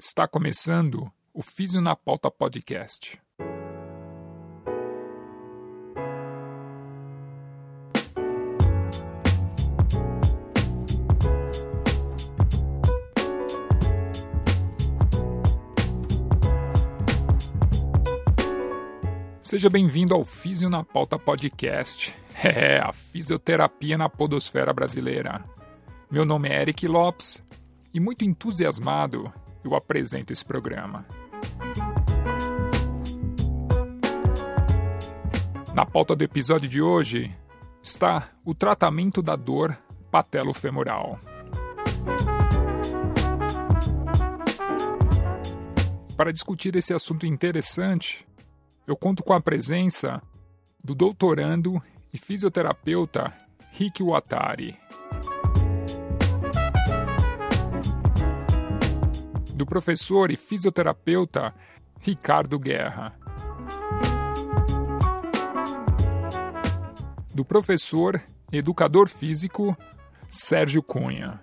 [0.00, 3.20] Está começando o Físio na Pauta Podcast.
[19.40, 22.14] Seja bem-vindo ao Físio na Pauta Podcast.
[22.40, 25.44] É, a fisioterapia na podosfera brasileira.
[26.08, 27.42] Meu nome é Eric Lopes
[27.92, 29.32] e muito entusiasmado
[29.68, 31.04] eu apresento esse programa.
[35.74, 37.36] Na pauta do episódio de hoje
[37.82, 39.76] está o tratamento da dor
[40.10, 41.18] patelofemoral.
[46.16, 48.26] Para discutir esse assunto interessante,
[48.86, 50.20] eu conto com a presença
[50.82, 51.80] do doutorando
[52.12, 53.32] e fisioterapeuta
[53.70, 54.76] Rick Watari.
[59.58, 61.52] Do professor e fisioterapeuta
[61.98, 63.18] Ricardo Guerra.
[67.34, 69.76] Do professor educador físico
[70.28, 71.42] Sérgio Cunha.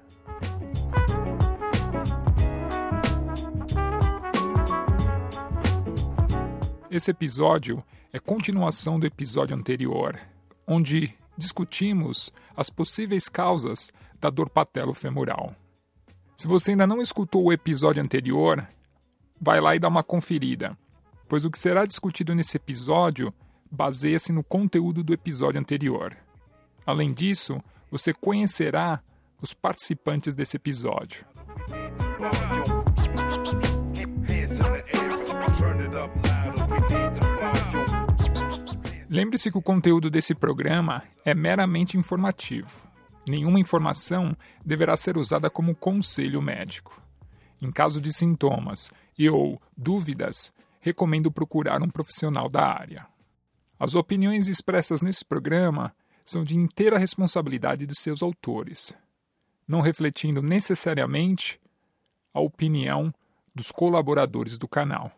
[6.89, 10.17] Esse episódio é continuação do episódio anterior,
[10.65, 13.89] onde discutimos as possíveis causas
[14.21, 15.53] da dor patelofemoral.
[16.35, 18.67] Se você ainda não escutou o episódio anterior,
[19.39, 20.77] vai lá e dá uma conferida,
[21.29, 23.33] pois o que será discutido nesse episódio
[23.71, 26.15] baseia-se no conteúdo do episódio anterior.
[26.85, 27.57] Além disso,
[27.89, 29.01] você conhecerá
[29.41, 31.25] os participantes desse episódio.
[39.09, 42.85] Lembre-se que o conteúdo desse programa é meramente informativo.
[43.27, 47.01] Nenhuma informação deverá ser usada como conselho médico.
[47.61, 53.07] Em caso de sintomas e ou dúvidas, recomendo procurar um profissional da área.
[53.79, 55.93] As opiniões expressas nesse programa
[56.23, 58.95] são de inteira responsabilidade de seus autores,
[59.67, 61.59] não refletindo necessariamente
[62.33, 63.13] a opinião
[63.53, 65.11] dos colaboradores do canal.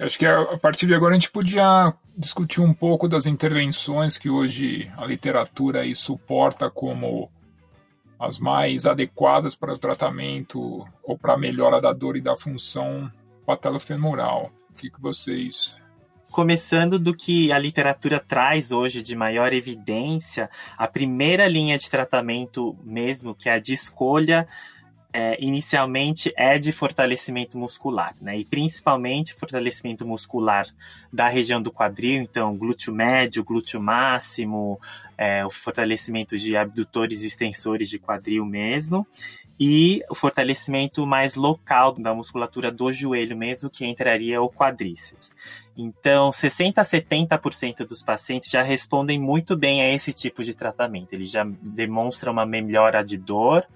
[0.00, 4.30] Acho que a partir de agora a gente podia discutir um pouco das intervenções que
[4.30, 7.28] hoje a literatura aí suporta como
[8.18, 13.10] as mais adequadas para o tratamento ou para a melhora da dor e da função
[13.44, 14.52] patelofemoral.
[14.70, 15.76] O que, que vocês
[16.30, 22.76] Começando do que a literatura traz hoje de maior evidência, a primeira linha de tratamento
[22.84, 24.46] mesmo, que é a de escolha
[25.18, 28.38] é, inicialmente é de fortalecimento muscular, né?
[28.38, 30.64] E principalmente fortalecimento muscular
[31.12, 34.78] da região do quadril, então glúteo médio, glúteo máximo,
[35.16, 39.04] é, o fortalecimento de abdutores e extensores de quadril mesmo,
[39.58, 45.34] e o fortalecimento mais local da musculatura do joelho mesmo, que entraria o quadríceps.
[45.76, 51.12] Então, 60 a 70% dos pacientes já respondem muito bem a esse tipo de tratamento.
[51.12, 53.66] Eles já demonstram uma melhora de dor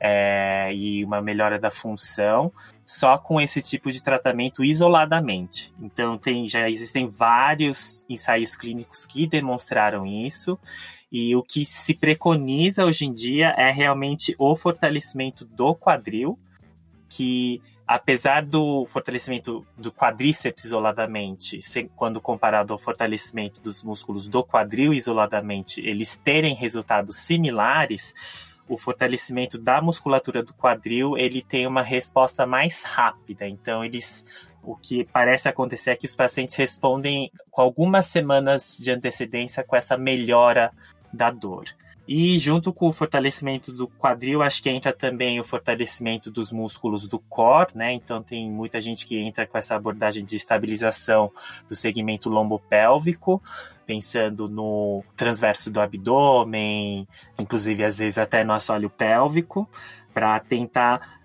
[0.00, 2.52] é, e uma melhora da função
[2.86, 5.72] só com esse tipo de tratamento isoladamente.
[5.80, 10.58] Então, tem, já existem vários ensaios clínicos que demonstraram isso.
[11.10, 16.38] E o que se preconiza hoje em dia é realmente o fortalecimento do quadril,
[17.08, 21.60] que apesar do fortalecimento do quadríceps isoladamente,
[21.96, 28.14] quando comparado ao fortalecimento dos músculos do quadril isoladamente, eles terem resultados similares,
[28.68, 33.46] o fortalecimento da musculatura do quadril ele tem uma resposta mais rápida.
[33.46, 34.24] Então eles
[34.62, 39.74] o que parece acontecer é que os pacientes respondem com algumas semanas de antecedência com
[39.74, 40.72] essa melhora
[41.12, 41.64] da dor.
[42.10, 47.06] E junto com o fortalecimento do quadril, acho que entra também o fortalecimento dos músculos
[47.06, 47.92] do core, né?
[47.92, 51.30] Então tem muita gente que entra com essa abordagem de estabilização
[51.68, 53.42] do segmento lombopélvico,
[53.84, 57.06] pensando no transverso do abdômen,
[57.38, 59.68] inclusive às vezes até no assoalho pélvico,
[60.14, 61.20] para tentar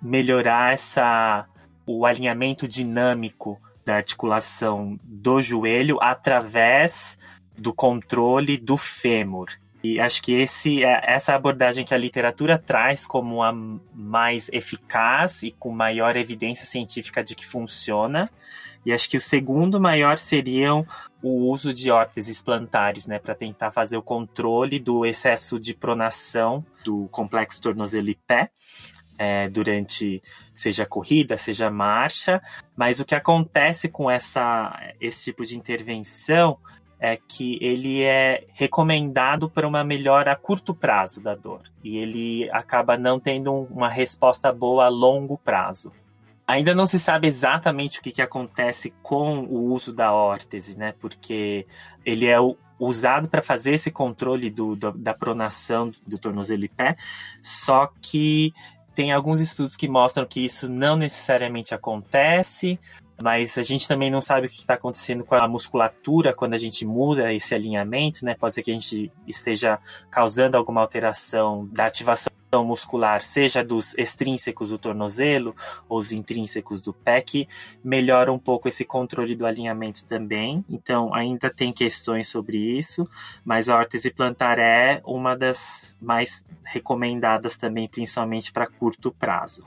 [0.00, 1.48] melhorar essa
[1.84, 7.18] o alinhamento dinâmico da articulação do joelho através
[7.56, 9.48] do controle do fêmur.
[9.82, 15.42] E acho que esse, é, essa abordagem que a literatura traz como a mais eficaz
[15.42, 18.24] e com maior evidência científica de que funciona.
[18.84, 20.86] E acho que o segundo maior seriam
[21.22, 26.64] o uso de órteses plantares, né, para tentar fazer o controle do excesso de pronação
[26.84, 28.50] do complexo tornozelo e pé
[29.18, 30.22] é, durante
[30.54, 32.40] seja corrida, seja marcha.
[32.76, 36.58] Mas o que acontece com essa, esse tipo de intervenção
[37.00, 42.50] é que ele é recomendado para uma melhora a curto prazo da dor e ele
[42.50, 45.92] acaba não tendo uma resposta boa a longo prazo.
[46.46, 50.94] Ainda não se sabe exatamente o que, que acontece com o uso da órtese, né?
[50.98, 51.66] Porque
[52.04, 52.38] ele é
[52.78, 56.96] usado para fazer esse controle do, do, da pronação do tornozelo e pé,
[57.42, 58.52] só que
[58.94, 62.78] tem alguns estudos que mostram que isso não necessariamente acontece,
[63.20, 66.58] mas a gente também não sabe o que está acontecendo com a musculatura quando a
[66.58, 68.34] gente muda esse alinhamento, né?
[68.34, 69.78] Pode ser que a gente esteja
[70.10, 72.32] causando alguma alteração da ativação
[72.64, 75.54] muscular, seja dos extrínsecos do tornozelo
[75.86, 77.46] ou os intrínsecos do que
[77.84, 80.64] melhora um pouco esse controle do alinhamento também.
[80.68, 83.08] Então, ainda tem questões sobre isso,
[83.44, 89.66] mas a órtese plantar é uma das mais recomendadas também, principalmente para curto prazo.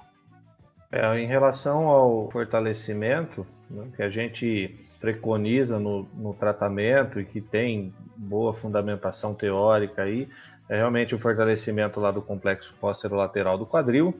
[0.91, 7.39] É, em relação ao fortalecimento, né, que a gente preconiza no, no tratamento e que
[7.39, 10.27] tem boa fundamentação teórica aí,
[10.67, 12.75] é realmente o fortalecimento lá do complexo
[13.09, 14.13] lateral do quadril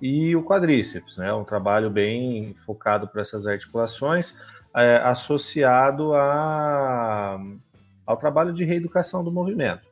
[0.00, 1.32] e o quadríceps, né?
[1.32, 4.34] Um trabalho bem focado para essas articulações,
[4.76, 7.40] é, associado a,
[8.06, 9.86] ao trabalho de reeducação do movimento.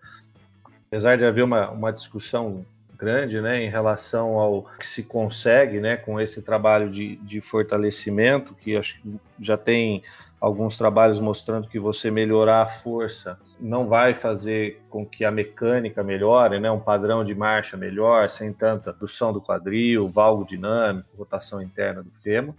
[0.87, 2.65] Apesar de haver uma, uma discussão
[2.97, 8.55] grande né, em relação ao que se consegue né, com esse trabalho de, de fortalecimento,
[8.55, 10.03] que acho que já tem
[10.41, 16.03] alguns trabalhos mostrando que você melhorar a força não vai fazer com que a mecânica
[16.03, 16.71] melhore, né?
[16.71, 22.11] Um padrão de marcha melhor, sem tanta produção do quadril, valgo dinâmico, rotação interna do
[22.11, 22.55] fêmur,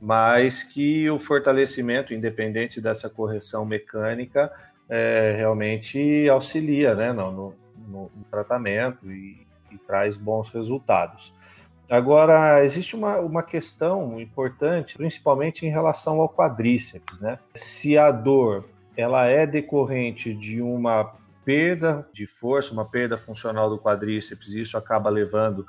[0.00, 4.52] mas que o fortalecimento, independente dessa correção mecânica,
[4.88, 7.12] é, realmente auxilia, né?
[7.12, 7.54] No, no,
[7.88, 11.32] no tratamento e, e traz bons resultados.
[11.90, 17.36] Agora, existe uma, uma questão importante, principalmente em relação ao quadríceps, né?
[17.52, 18.64] Se a dor
[18.96, 21.12] ela é decorrente de uma
[21.44, 25.66] perda de força, uma perda funcional do quadríceps, e isso acaba levando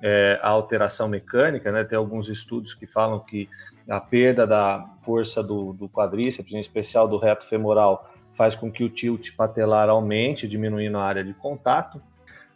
[0.00, 1.84] é, a alteração mecânica, né?
[1.84, 3.46] Tem alguns estudos que falam que
[3.86, 8.84] a perda da força do, do quadríceps, em especial do reto femoral, faz com que
[8.84, 12.00] o tilt patelar aumente, diminuindo a área de contato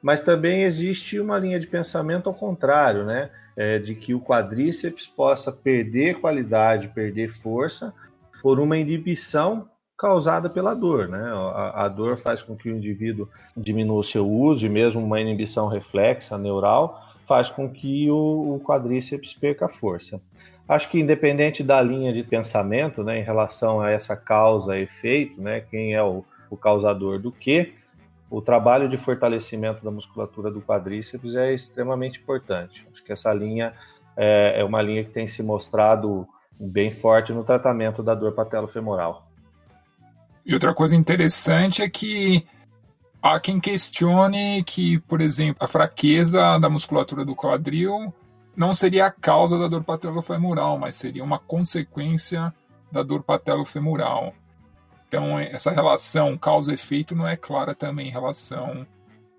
[0.03, 3.31] mas também existe uma linha de pensamento ao contrário, né?
[3.55, 7.95] É, de que o quadríceps possa perder qualidade, perder força
[8.43, 11.23] por uma inibição causada pela dor, né?
[11.55, 15.21] A, a, dor faz com que o indivíduo diminua o seu uso e mesmo uma
[15.21, 20.21] inibição reflexa neural faz com que o, o quadríceps perca força.
[20.69, 25.95] Acho que independente da linha de pensamento, né, em relação a essa causa-efeito, né, quem
[25.95, 27.73] é o, o causador do que,
[28.33, 32.89] o trabalho de fortalecimento da musculatura do quadríceps é extremamente importante.
[32.91, 33.75] Acho que essa linha
[34.17, 36.27] é, é uma linha que tem se mostrado
[36.59, 39.29] bem forte no tratamento da dor patelofemoral.
[40.47, 42.47] E outra coisa interessante é que
[43.21, 48.15] há quem questione que, por exemplo, a fraqueza da musculatura do quadril
[48.57, 52.51] não seria a causa da dor patelofemoral, mas seria uma consequência
[52.91, 54.33] da dor patelofemoral.
[55.13, 58.87] Então, essa relação causa-efeito não é clara também em relação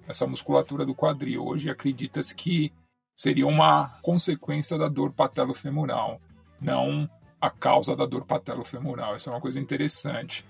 [0.07, 1.43] a essa musculatura do quadril.
[1.43, 2.71] Hoje acredita-se que
[3.15, 6.21] seria uma consequência da dor patelofemoral,
[6.61, 7.09] não
[7.41, 9.15] a causa da dor patelofemoral.
[9.15, 10.45] Isso é uma coisa interessante.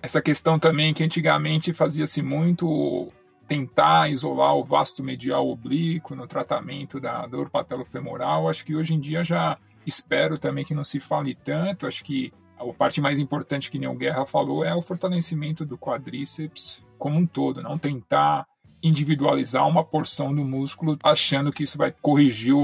[0.00, 3.08] Essa questão também que antigamente fazia-se muito
[3.48, 9.00] tentar isolar o vasto medial oblíquo no tratamento da dor patelofemoral, acho que hoje em
[9.00, 12.32] dia já espero também que não se fale tanto, acho que
[12.70, 17.26] a parte mais importante que o Guerra falou é o fortalecimento do quadríceps como um
[17.26, 18.46] todo, não tentar
[18.82, 22.54] individualizar uma porção do músculo achando que isso vai corrigir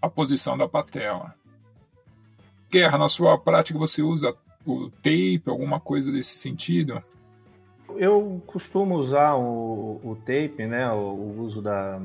[0.00, 1.34] a posição da patela.
[2.70, 4.34] Guerra, na sua prática você usa
[4.66, 7.02] o tape, alguma coisa desse sentido?
[7.96, 12.00] Eu costumo usar o, o tape, né, o, o uso da,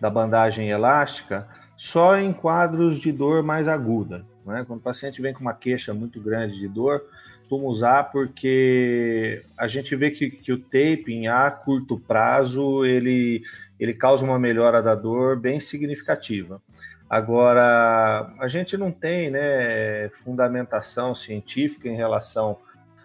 [0.00, 4.24] da bandagem elástica, só em quadros de dor mais aguda.
[4.52, 4.64] Né?
[4.66, 7.04] Quando o paciente vem com uma queixa muito grande de dor,
[7.48, 13.42] costumo usar porque a gente vê que, que o taping a curto prazo ele,
[13.80, 16.60] ele causa uma melhora da dor bem significativa.
[17.08, 22.58] Agora, a gente não tem né, fundamentação científica em relação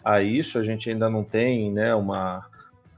[0.04, 2.46] a isso, a gente ainda não tem né, uma,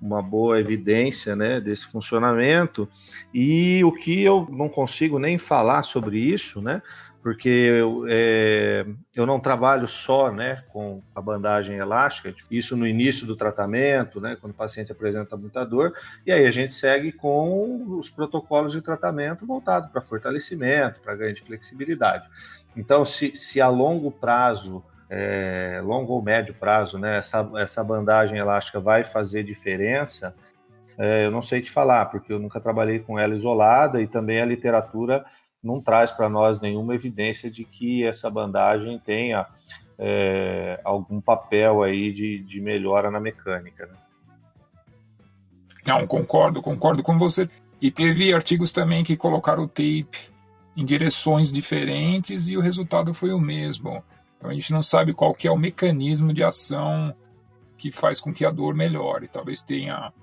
[0.02, 2.90] uma boa evidência né, desse funcionamento.
[3.32, 6.82] E o que eu não consigo nem falar sobre isso, né?
[7.26, 13.26] Porque eu, é, eu não trabalho só né, com a bandagem elástica, isso no início
[13.26, 17.98] do tratamento, né, quando o paciente apresenta muita dor, e aí a gente segue com
[17.98, 22.30] os protocolos de tratamento voltados para fortalecimento, para ganho de flexibilidade.
[22.78, 28.38] Então, se, se a longo prazo, é, longo ou médio prazo, né, essa, essa bandagem
[28.38, 30.36] elástica vai fazer diferença,
[30.96, 34.40] é, eu não sei te falar, porque eu nunca trabalhei com ela isolada e também
[34.40, 35.26] a literatura
[35.66, 39.48] não traz para nós nenhuma evidência de que essa bandagem tenha
[39.98, 43.88] é, algum papel aí de, de melhora na mecânica.
[43.88, 43.94] Né?
[45.86, 47.50] Não, concordo, concordo com você.
[47.82, 50.34] E teve artigos também que colocaram o tape
[50.78, 54.04] em direções diferentes e o resultado foi o mesmo.
[54.38, 57.14] Então a gente não sabe qual que é o mecanismo de ação
[57.78, 59.28] que faz com que a dor melhore.
[59.28, 60.14] Talvez tenha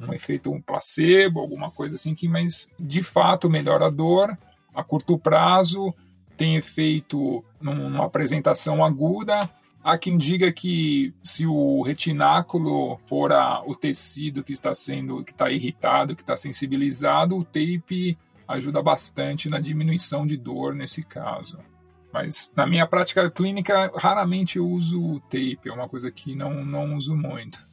[0.00, 4.36] um efeito um placebo, alguma coisa assim que, mas de fato melhora a dor
[4.76, 5.92] a curto prazo,
[6.36, 9.48] tem efeito numa apresentação aguda.
[9.82, 15.32] Há quem diga que se o retináculo for a, o tecido que está sendo, que
[15.32, 21.58] está irritado, que está sensibilizado, o tape ajuda bastante na diminuição de dor nesse caso.
[22.12, 26.96] Mas na minha prática clínica, raramente eu uso tape, é uma coisa que não, não
[26.96, 27.65] uso muito.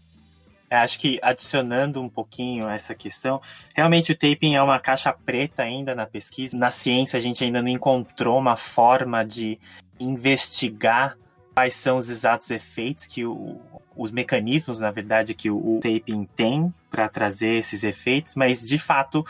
[0.73, 3.39] É, acho que adicionando um pouquinho essa questão,
[3.75, 6.57] realmente o taping é uma caixa preta ainda na pesquisa.
[6.57, 9.59] Na ciência, a gente ainda não encontrou uma forma de
[9.99, 11.15] investigar
[11.53, 13.61] quais são os exatos efeitos que o,
[13.95, 18.79] os mecanismos, na verdade, que o, o taping tem para trazer esses efeitos, mas de
[18.79, 19.23] fato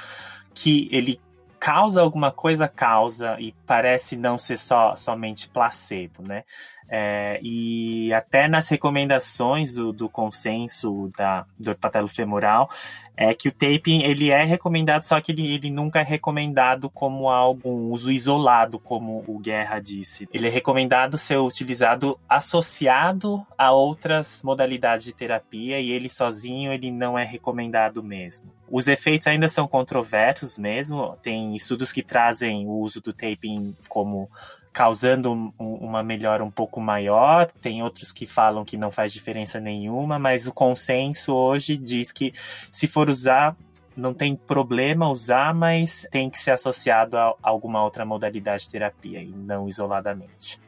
[0.54, 1.20] que ele
[1.63, 6.43] causa alguma coisa, causa, e parece não ser só somente placebo, né?
[6.89, 12.70] É, e até nas recomendações do, do consenso da dor patelofemoral,
[13.15, 17.29] é que o taping ele é recomendado, só que ele, ele nunca é recomendado como
[17.29, 20.27] algo um uso isolado, como o Guerra disse.
[20.34, 26.91] Ele é recomendado ser utilizado associado a outras modalidades de terapia e ele sozinho ele
[26.91, 28.51] não é recomendado mesmo.
[28.70, 31.15] Os efeitos ainda são controversos mesmo.
[31.22, 34.29] Tem estudos que trazem o uso do taping como
[34.74, 37.50] causando um, uma melhora um pouco maior.
[37.62, 42.34] Tem outros que falam que não faz diferença nenhuma, mas o consenso hoje diz que
[42.72, 43.56] se for usar,
[43.96, 49.22] não tem problema usar, mas tem que ser associado a alguma outra modalidade de terapia
[49.22, 50.60] e não isoladamente.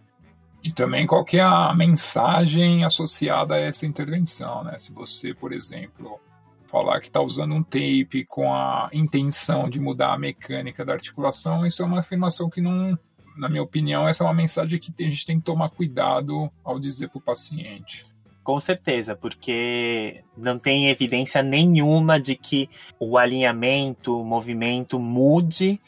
[0.63, 4.77] E também qual é a mensagem associada a essa intervenção, né?
[4.79, 6.19] Se você, por exemplo,
[6.65, 11.65] falar que está usando um tape com a intenção de mudar a mecânica da articulação,
[11.65, 12.97] isso é uma afirmação que não,
[13.35, 16.79] na minha opinião, essa é uma mensagem que a gente tem que tomar cuidado ao
[16.79, 18.05] dizer para o paciente.
[18.43, 25.81] Com certeza, porque não tem evidência nenhuma de que o alinhamento, o movimento mude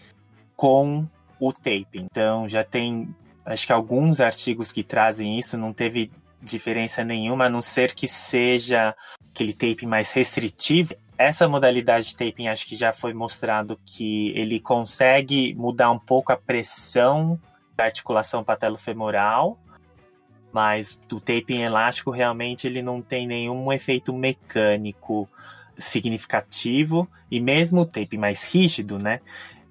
[0.56, 1.06] com
[1.40, 1.88] o tape.
[1.94, 3.14] Então já tem,
[3.46, 6.12] acho que alguns artigos que trazem isso, não teve
[6.42, 8.96] diferença nenhuma, a não ser que seja
[9.38, 10.96] aquele tape mais restritivo.
[11.16, 16.32] Essa modalidade de taping acho que já foi mostrado que ele consegue mudar um pouco
[16.32, 17.40] a pressão
[17.76, 19.60] da articulação patelofemoral,
[20.52, 25.30] mas o taping elástico realmente ele não tem nenhum efeito mecânico
[25.78, 29.22] significativo e mesmo o tape mais rígido, né?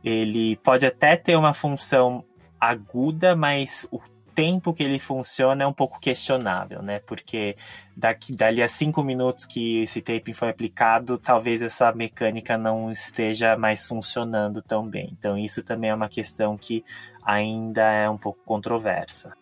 [0.05, 2.25] Ele pode até ter uma função
[2.61, 4.01] aguda, mas o
[4.37, 7.01] tempo que ele funciona é um pouco questionável, né?
[7.01, 7.57] Porque
[7.97, 13.57] daqui, dali a cinco minutos que esse taping foi aplicado, talvez essa mecânica não esteja
[13.57, 15.09] mais funcionando tão bem.
[15.19, 16.85] Então, isso também é uma questão que
[17.25, 19.33] ainda é um pouco controversa.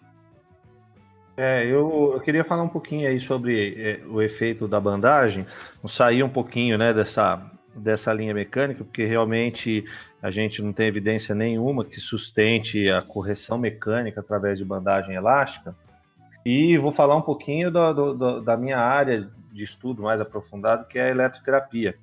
[1.37, 5.45] É, eu, eu queria falar um pouquinho aí sobre é, o efeito da bandagem,
[5.89, 9.85] sair um pouquinho né, dessa, dessa linha mecânica, porque realmente
[10.25, 15.77] a gente não tem evidência nenhuma que sustente a correção mecânica através de bandagem elástica.
[16.43, 21.03] E vou falar um pouquinho do, da minha área de estudo mais aprofundado, que é
[21.03, 21.95] a eletroterapia.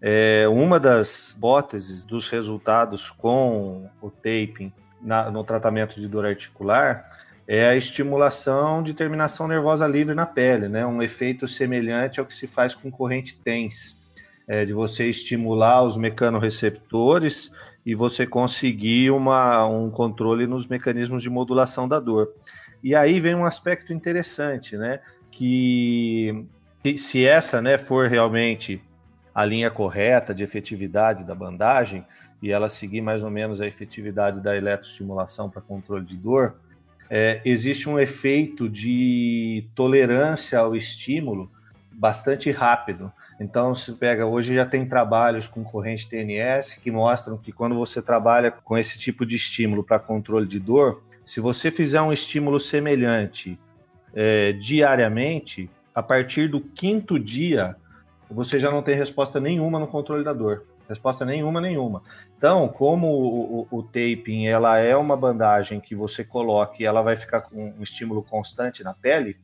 [0.00, 7.04] É, uma das hipóteses dos resultados com o taping na, no tratamento de dor articular
[7.44, 10.86] é a estimulação de terminação nervosa livre na pele, né?
[10.86, 13.96] um efeito semelhante ao que se faz com corrente TENS
[14.46, 17.50] é, de você estimular os mecanorreceptores
[17.84, 22.32] e você conseguir uma, um controle nos mecanismos de modulação da dor.
[22.82, 25.00] E aí vem um aspecto interessante, né?
[25.30, 26.46] Que
[26.96, 28.82] se essa né, for realmente
[29.34, 32.04] a linha correta de efetividade da bandagem
[32.42, 36.56] e ela seguir mais ou menos a efetividade da eletroestimulação para controle de dor,
[37.10, 41.50] é, existe um efeito de tolerância ao estímulo
[41.90, 43.10] bastante rápido.
[43.40, 48.00] Então, se pega, hoje já tem trabalhos com corrente TNS que mostram que quando você
[48.00, 52.60] trabalha com esse tipo de estímulo para controle de dor, se você fizer um estímulo
[52.60, 53.58] semelhante
[54.14, 57.76] é, diariamente, a partir do quinto dia,
[58.30, 60.64] você já não tem resposta nenhuma no controle da dor.
[60.88, 62.02] Resposta nenhuma, nenhuma.
[62.36, 67.00] Então, como o, o, o, taping ela é uma bandagem que você coloca e ela
[67.00, 69.36] vai ficar com um estímulo constante na pele,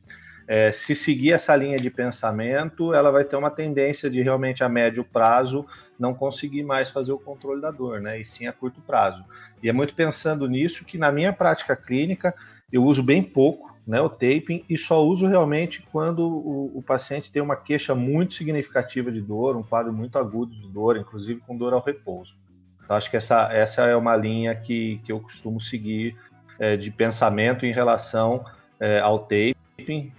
[0.51, 4.67] é, se seguir essa linha de pensamento, ela vai ter uma tendência de realmente a
[4.67, 5.65] médio prazo
[5.97, 8.19] não conseguir mais fazer o controle da dor, né?
[8.19, 9.23] E sim a curto prazo.
[9.63, 12.35] E é muito pensando nisso que na minha prática clínica
[12.69, 17.31] eu uso bem pouco, né, o taping e só uso realmente quando o, o, paciente
[17.31, 21.55] tem uma queixa muito significativa de dor, um quadro muito agudo de dor, inclusive com
[21.55, 22.37] dor ao repouso.
[22.83, 26.17] Então, acho que essa, essa é uma linha que, que eu costumo seguir
[26.59, 28.43] é, de pensamento em relação
[28.81, 29.19] é, ao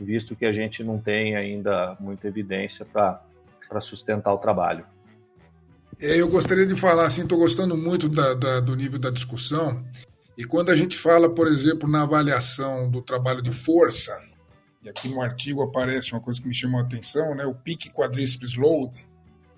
[0.00, 4.84] visto que a gente não tem ainda muita evidência para sustentar o trabalho.
[6.00, 9.84] É, eu gostaria de falar assim, estou gostando muito da, da, do nível da discussão.
[10.36, 14.20] E quando a gente fala, por exemplo, na avaliação do trabalho de força,
[14.82, 17.90] e aqui no artigo aparece uma coisa que me chamou a atenção, né, o pique
[17.90, 18.92] quadríceps load,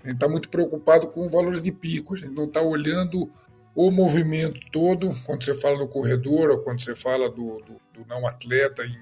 [0.03, 3.31] a gente está muito preocupado com valores de pico, a gente não está olhando
[3.75, 8.07] o movimento todo, quando você fala do corredor ou quando você fala do, do, do
[8.07, 8.99] não atleta em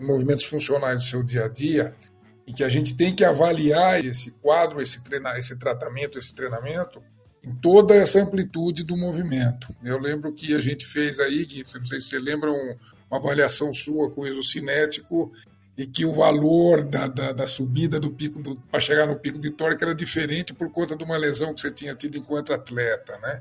[0.00, 1.94] movimentos funcionais do seu dia a dia,
[2.46, 7.02] e que a gente tem que avaliar esse quadro, esse, treina, esse tratamento, esse treinamento,
[7.44, 9.68] em toda essa amplitude do movimento.
[9.84, 12.76] Eu lembro que a gente fez aí, não sei se você lembra, um,
[13.10, 15.32] uma avaliação sua com o isocinético,
[15.76, 19.50] e que o valor da, da, da subida do pico para chegar no pico de
[19.50, 23.40] torque era diferente por conta de uma lesão que você tinha tido enquanto atleta, né?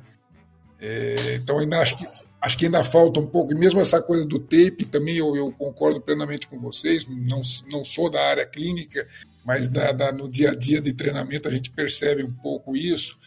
[0.79, 2.05] É, então ainda acho que
[2.39, 5.51] acho que ainda falta um pouco, e mesmo essa coisa do tape, também eu, eu
[5.51, 9.07] concordo plenamente com vocês, não, não sou da área clínica,
[9.43, 13.17] mas da, da, no dia a dia de treinamento a gente percebe um pouco isso.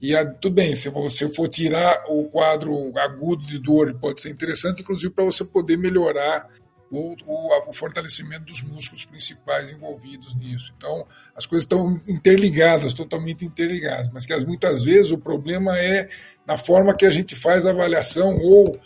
[0.00, 4.30] E a, tudo bem, se você for tirar o quadro agudo de dor, pode ser
[4.30, 6.48] interessante, inclusive para você poder melhorar
[6.90, 10.74] o, o, o, fortalecimento dos músculos principais envolvidos nisso.
[10.76, 11.06] Então,
[11.36, 16.08] as coisas estão interligadas, totalmente interligadas, mas que muitas vezes o problema é
[16.44, 18.78] na forma que a gente faz a avaliação ou,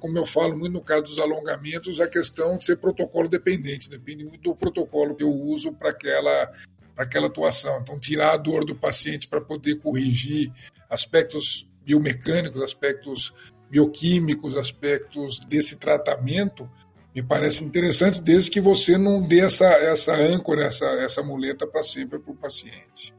[0.00, 4.24] como eu falo muito no caso dos alongamentos, a questão de ser protocolo dependente, depende
[4.24, 6.50] muito do protocolo que eu uso para aquela
[6.94, 7.80] para aquela atuação.
[7.80, 10.52] Então, tirar a dor do paciente para poder corrigir
[10.90, 13.32] aspectos biomecânicos, aspectos
[13.70, 16.68] bioquímicos, aspectos desse tratamento,
[17.14, 21.82] me parece interessante, desde que você não dê essa, essa âncora, essa, essa muleta para
[21.82, 23.14] sempre para o paciente.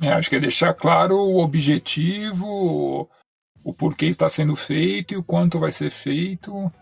[0.00, 3.08] É, acho que é deixar claro o objetivo,
[3.64, 6.72] o porquê está sendo feito e o quanto vai ser feito,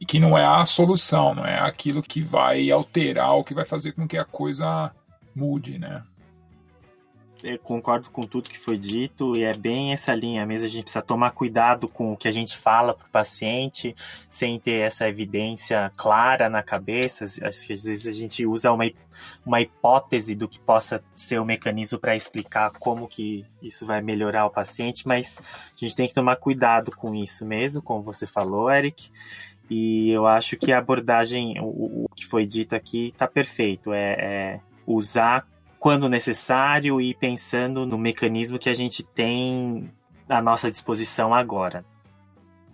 [0.00, 3.64] e que não é a solução, não é aquilo que vai alterar ou que vai
[3.64, 4.90] fazer com que a coisa
[5.34, 6.02] mude, né?
[7.42, 10.66] Eu concordo com tudo que foi dito e é bem essa linha mesmo.
[10.66, 13.94] A gente precisa tomar cuidado com o que a gente fala para o paciente,
[14.28, 17.24] sem ter essa evidência clara na cabeça.
[17.24, 18.84] Às vezes a gente usa uma,
[19.44, 24.46] uma hipótese do que possa ser o mecanismo para explicar como que isso vai melhorar
[24.46, 28.70] o paciente, mas a gente tem que tomar cuidado com isso mesmo, como você falou,
[28.70, 29.10] Eric.
[29.68, 33.92] E eu acho que a abordagem, o, o que foi dito aqui, está perfeito.
[33.92, 35.46] é, é usar
[35.82, 39.90] quando necessário e pensando no mecanismo que a gente tem
[40.28, 41.84] à nossa disposição agora.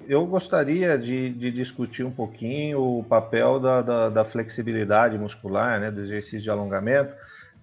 [0.06, 5.90] Eu gostaria de, de discutir um pouquinho o papel da, da, da, flexibilidade muscular, né,
[5.90, 7.14] do exercício de alongamento,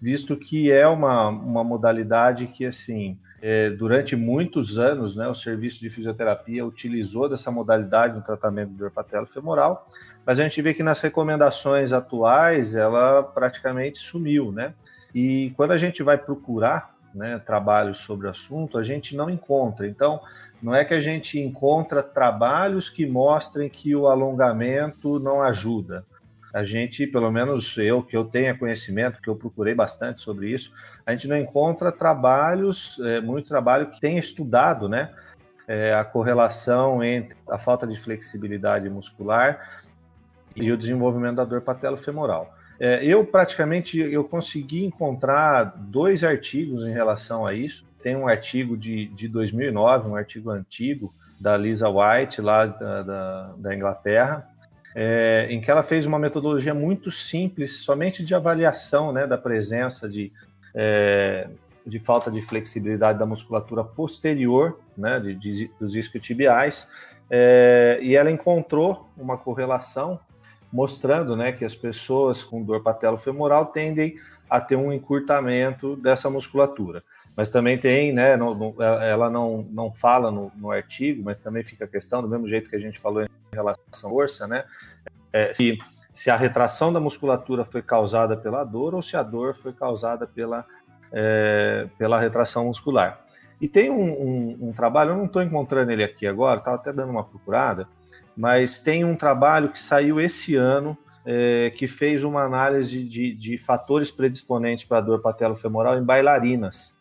[0.02, 5.80] visto que é uma, uma modalidade que, assim, é, durante muitos anos, né, o serviço
[5.80, 9.88] de fisioterapia utilizou dessa modalidade no tratamento do dor patelo-femoral,
[10.26, 14.74] mas a gente vê que nas recomendações atuais ela praticamente sumiu, né?
[15.16, 19.88] E quando a gente vai procurar né, trabalhos sobre o assunto, a gente não encontra.
[19.88, 20.20] Então,
[20.62, 26.06] não é que a gente encontra trabalhos que mostrem que o alongamento não ajuda.
[26.54, 30.74] A gente, pelo menos eu, que eu tenha conhecimento, que eu procurei bastante sobre isso,
[31.06, 35.14] a gente não encontra trabalhos, é, muito trabalho que tenha estudado né,
[35.66, 39.80] é, a correlação entre a falta de flexibilidade muscular
[40.56, 42.54] e o desenvolvimento da dor patelo-femoral.
[42.80, 47.86] É, eu praticamente eu consegui encontrar dois artigos em relação a isso.
[48.04, 53.54] Tem um artigo de, de 2009, um artigo antigo da Lisa White lá da, da,
[53.58, 54.48] da Inglaterra,
[54.94, 60.08] é, em que ela fez uma metodologia muito simples, somente de avaliação né, da presença
[60.08, 60.32] de,
[60.74, 61.50] é,
[61.86, 66.88] de falta de flexibilidade da musculatura posterior, né, de, de, dos isquiotibiais,
[67.30, 70.20] é, e ela encontrou uma correlação
[70.76, 74.18] mostrando né, que as pessoas com dor patelo-femoral tendem
[74.50, 77.02] a ter um encurtamento dessa musculatura.
[77.34, 81.88] Mas também tem, né, ela não, não fala no, no, artigo, mas também fica a
[81.88, 84.66] questão, do mesmo jeito que a gente falou em relação à força, né,
[85.32, 85.80] é, se,
[86.12, 90.28] se a retração da musculatura foi causada pela dor ou se a dor foi causada
[90.28, 90.66] pela,
[91.10, 93.26] é, pela retração muscular.
[93.62, 96.92] E tem um, um, um trabalho, eu não estou encontrando ele aqui agora, estava até
[96.92, 97.88] dando uma procurada,
[98.36, 103.58] mas tem um trabalho que saiu esse ano é, que fez uma análise de, de
[103.58, 106.96] fatores predisponentes para dor patelofemoral em bailarinas.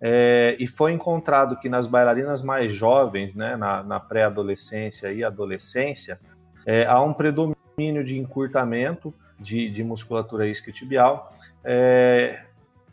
[0.00, 6.20] É, e foi encontrado que nas bailarinas mais jovens, né, na, na pré-adolescência e adolescência,
[6.64, 11.32] é, há um predomínio de encurtamento de, de musculatura isquiotibial
[11.64, 12.42] é,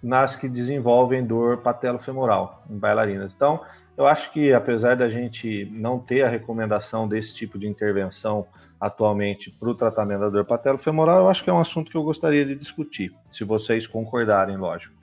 [0.02, 3.36] nas que desenvolvem dor patelofemoral em bailarinas.
[3.36, 3.62] Então,
[3.98, 8.46] eu acho que apesar da gente não ter a recomendação desse tipo de intervenção
[8.80, 12.04] atualmente para o tratamento da dor patelofemoral, eu acho que é um assunto que eu
[12.04, 14.94] gostaria de discutir, se vocês concordarem, lógico.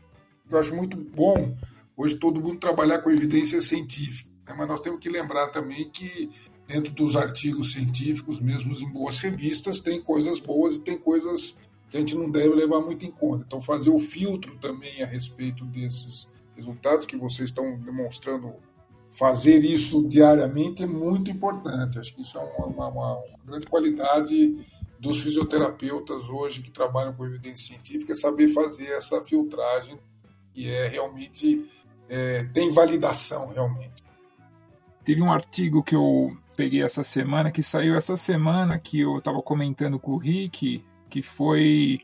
[0.50, 1.54] Eu acho muito bom
[1.96, 4.54] hoje todo mundo trabalhar com evidência científica, né?
[4.56, 6.30] mas nós temos que lembrar também que
[6.66, 11.96] dentro dos artigos científicos, mesmo em boas revistas, tem coisas boas e tem coisas que
[11.96, 13.44] a gente não deve levar muito em conta.
[13.46, 18.54] Então, fazer o filtro também a respeito desses resultados que vocês estão demonstrando
[19.12, 21.98] fazer isso diariamente é muito importante.
[21.98, 24.56] Acho que isso é uma, uma, uma, grande qualidade
[24.98, 29.98] dos fisioterapeutas hoje que trabalham com evidência científica, é saber fazer essa filtragem
[30.54, 31.68] que é realmente
[32.08, 34.02] é, tem validação realmente.
[35.04, 39.42] Teve um artigo que eu peguei essa semana, que saiu essa semana, que eu estava
[39.42, 42.00] comentando com o Rick, que foi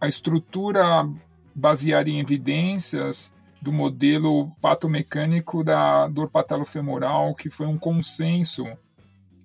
[0.00, 1.08] a estrutura
[1.54, 3.31] baseada em evidências
[3.62, 8.66] do modelo patomecânico da dor patelofemoral, que foi um consenso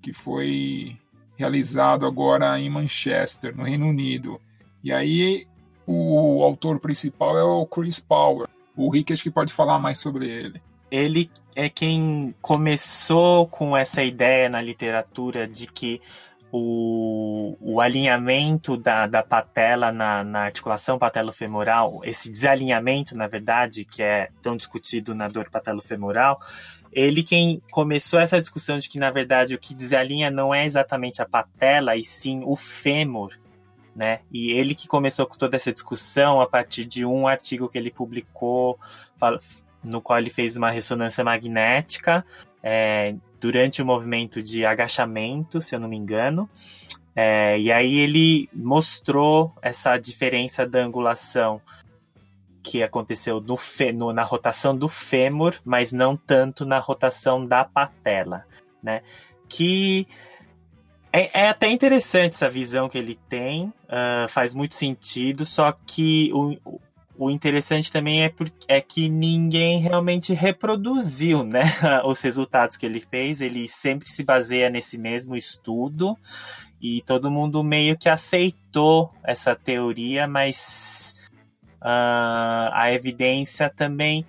[0.01, 0.97] que foi
[1.36, 4.41] realizado agora em Manchester, no Reino Unido.
[4.84, 5.45] E aí
[5.86, 8.47] o autor principal é o Chris Power.
[8.75, 10.60] O Rick acho que pode falar mais sobre ele.
[10.89, 16.01] Ele é quem começou com essa ideia na literatura de que
[16.51, 24.01] o, o alinhamento da, da patela na, na articulação patelofemoral, esse desalinhamento, na verdade, que
[24.01, 26.39] é tão discutido na dor patelofemoral,
[26.91, 31.21] ele quem começou essa discussão de que, na verdade, o que desalinha não é exatamente
[31.21, 33.38] a patela, e sim o fêmur,
[33.95, 34.21] né?
[34.31, 37.91] E ele que começou com toda essa discussão a partir de um artigo que ele
[37.91, 38.79] publicou,
[39.83, 42.25] no qual ele fez uma ressonância magnética
[42.63, 46.50] é, durante o movimento de agachamento, se eu não me engano.
[47.15, 51.62] É, e aí ele mostrou essa diferença da angulação
[52.62, 53.58] que aconteceu no,
[53.95, 58.45] no, na rotação do fêmur, mas não tanto na rotação da patela,
[58.84, 59.02] né?
[59.47, 60.06] Que
[61.12, 66.30] é, é até interessante essa visão que ele tem, uh, faz muito sentido, só que
[66.34, 66.80] o,
[67.17, 71.63] o interessante também é, por, é que ninguém realmente reproduziu né,
[72.06, 73.41] os resultados que ele fez.
[73.41, 76.17] Ele sempre se baseia nesse mesmo estudo
[76.80, 81.15] e todo mundo meio que aceitou essa teoria, mas
[81.82, 84.25] uh, a evidência também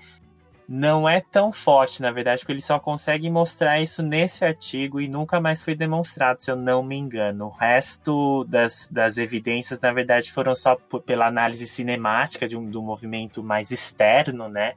[0.69, 5.09] não é tão forte, na verdade, porque ele só consegue mostrar isso nesse artigo e
[5.09, 7.47] nunca mais foi demonstrado, se eu não me engano.
[7.47, 10.77] O resto das, das evidências, na verdade, foram só
[11.07, 14.75] pela análise cinemática de um, do movimento mais externo, né?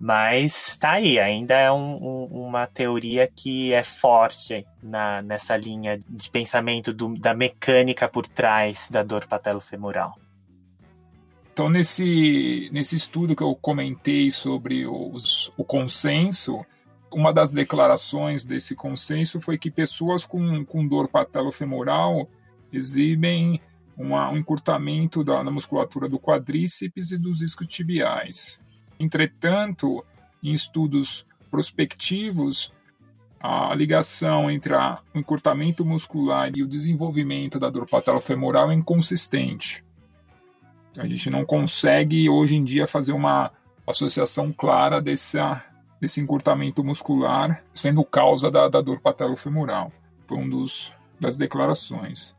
[0.00, 5.98] Mas tá aí, ainda é um, um, uma teoria que é forte na, nessa linha
[6.08, 10.14] de pensamento do, da mecânica por trás da dor patelofemoral.
[11.58, 16.64] Então, nesse, nesse estudo que eu comentei sobre os, o consenso,
[17.12, 22.28] uma das declarações desse consenso foi que pessoas com, com dor patelofemoral
[22.72, 23.60] exibem
[23.96, 28.60] uma, um encurtamento da, da, musculatura do quadríceps e dos isquiotibiais.
[28.96, 30.04] Entretanto,
[30.40, 32.72] em estudos prospectivos,
[33.40, 39.82] a ligação entre a, o encurtamento muscular e o desenvolvimento da dor patelofemoral é inconsistente.
[40.98, 43.52] A gente não consegue hoje em dia fazer uma
[43.86, 45.38] associação clara desse,
[46.00, 49.92] desse encurtamento muscular sendo causa da, da dor patelofemoral.
[50.26, 52.34] Foi um dos das declarações.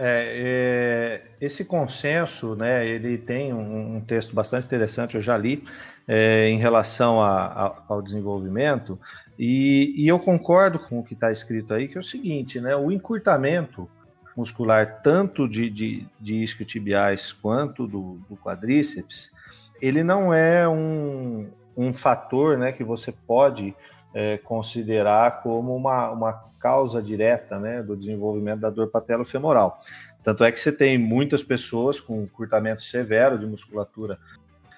[0.00, 5.64] É, é, esse consenso, né, ele tem um, um, texto bastante interessante, eu já li,
[6.06, 8.98] é, em relação a, a, ao desenvolvimento,
[9.36, 12.76] e, e, eu concordo com o que está escrito aí, que é o seguinte, né,
[12.76, 13.90] o encurtamento
[14.38, 19.32] muscular, tanto de, de, de isquiotibiais quanto do, do quadríceps,
[19.82, 23.74] ele não é um, um fator né, que você pode
[24.14, 29.82] é, considerar como uma, uma causa direta né, do desenvolvimento da dor patelofemoral.
[30.22, 34.20] Tanto é que você tem muitas pessoas com curtamento severo de musculatura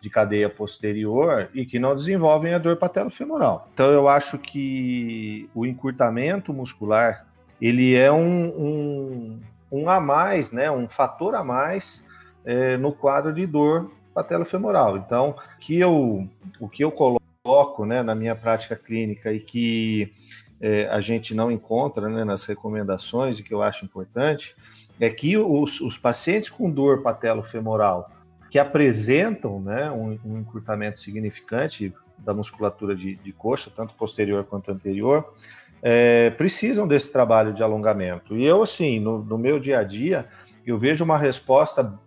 [0.01, 3.69] de cadeia posterior e que não desenvolvem a dor patelofemoral.
[3.75, 7.27] Então eu acho que o encurtamento muscular
[7.61, 9.41] ele é um, um,
[9.71, 12.05] um a mais, né, um fator a mais
[12.45, 14.97] é, no quadro de dor patelofemoral.
[14.97, 16.29] Então, que eu,
[16.59, 20.13] o que eu coloco né, na minha prática clínica e que
[20.61, 24.55] é, a gente não encontra né, nas recomendações e que eu acho importante
[24.99, 28.11] é que os, os pacientes com dor patelofemoral
[28.51, 34.71] que apresentam né, um, um encurtamento significante da musculatura de, de, coxa, tanto posterior quanto
[34.71, 35.33] anterior,
[35.83, 38.37] é, precisam desse trabalho de alongamento.
[38.37, 40.27] E eu, assim, no, no meu dia a dia,
[40.67, 41.99] eu vejo uma resposta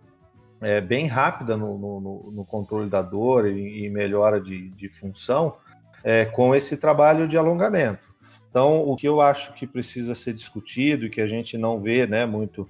[0.60, 5.56] é, bem rápida no, no, no, controle da dor e, e melhora de, de função
[6.02, 8.14] é, com esse trabalho de alongamento.
[8.48, 12.06] Então, o que eu acho que precisa ser discutido e que a gente não vê
[12.06, 12.68] né, muito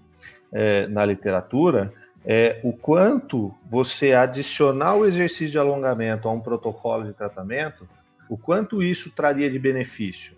[0.51, 1.93] é, na literatura
[2.25, 7.87] é, o quanto você adicionar o exercício de alongamento a um protocolo de tratamento,
[8.31, 10.35] o quanto isso traria de benefício.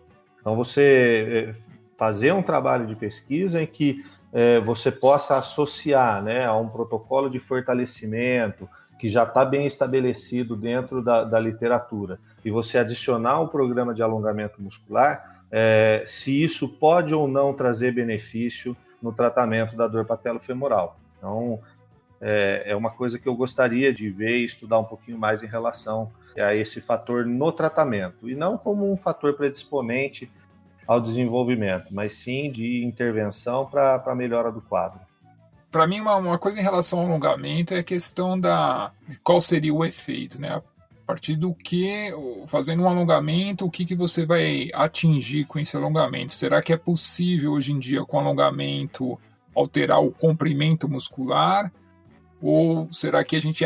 [0.46, 6.46] Então, você é, fazer um trabalho de pesquisa em que é, você possa associar né,
[6.46, 12.50] a um protocolo de fortalecimento que já está bem estabelecido dentro da, da, literatura e
[12.52, 18.76] você adicionar um programa de alongamento muscular, é, se isso pode ou não trazer benefício
[19.02, 20.96] no tratamento da dor patelofemoral.
[21.18, 21.58] Então,
[22.20, 25.46] é, é uma coisa que eu gostaria de ver e estudar um pouquinho mais em
[25.46, 30.30] relação a esse fator no tratamento, e não como um fator predisponente
[30.86, 35.00] ao desenvolvimento, mas sim de intervenção para a melhora do quadro.
[35.70, 39.74] Para mim, uma, uma, coisa em relação ao alongamento é a questão da qual seria
[39.74, 40.50] o efeito, né?
[40.54, 40.62] A
[41.06, 42.10] partir do que,
[42.46, 46.32] fazendo um alongamento, o que, que você vai atingir com esse alongamento?
[46.32, 49.18] Será que é possível hoje em dia, com alongamento,
[49.54, 51.72] alterar o comprimento muscular?
[52.40, 53.64] Ou será que a gente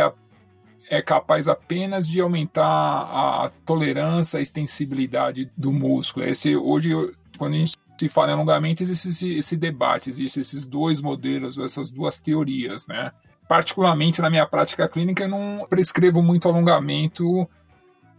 [0.90, 6.26] é, capaz apenas de aumentar a tolerância, a extensibilidade do músculo?
[6.26, 6.90] Esse, hoje,
[7.38, 11.56] quando a gente se fala em alongamento, existe esse, esse debate, existem esses dois modelos,
[11.58, 13.12] essas duas teorias, né?
[13.48, 17.48] Particularmente na minha prática clínica, eu não prescrevo muito alongamento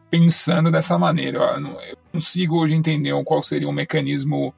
[0.10, 1.40] pensando dessa maneira.
[1.40, 1.78] Eu não
[2.14, 4.54] consigo hoje entender qual seria o mecanismo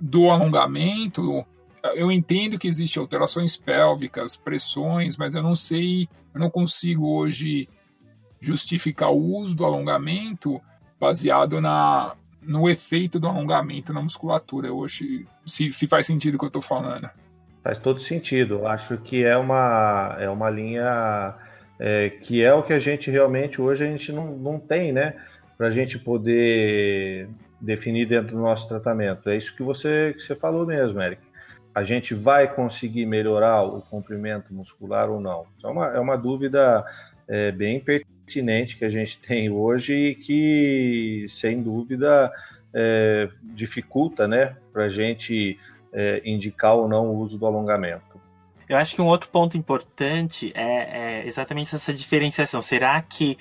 [0.00, 1.46] do alongamento
[1.94, 7.68] eu entendo que existem alterações pélvicas, pressões, mas eu não sei, eu não consigo hoje
[8.40, 10.60] justificar o uso do alongamento
[10.98, 14.72] baseado na, no efeito do alongamento na musculatura.
[14.72, 17.10] Hoje, se, se faz sentido o que eu estou falando.
[17.62, 18.66] Faz todo sentido.
[18.66, 21.34] Acho que é uma, é uma linha
[21.78, 25.14] é, que é o que a gente realmente hoje a gente não, não tem, né?
[25.58, 27.28] Para a gente poder
[27.60, 29.28] definir dentro do nosso tratamento.
[29.28, 31.31] É isso que você, que você falou mesmo, Eric
[31.74, 35.46] a gente vai conseguir melhorar o comprimento muscular ou não?
[35.56, 36.84] Então, é uma, é uma dúvida
[37.28, 42.32] é, bem pertinente que a gente tem hoje e que, sem dúvida,
[42.74, 45.58] é, dificulta né, para a gente
[45.92, 48.20] é, indicar ou não o uso do alongamento.
[48.68, 52.60] Eu acho que um outro ponto importante é, é exatamente essa diferenciação.
[52.62, 53.36] Será que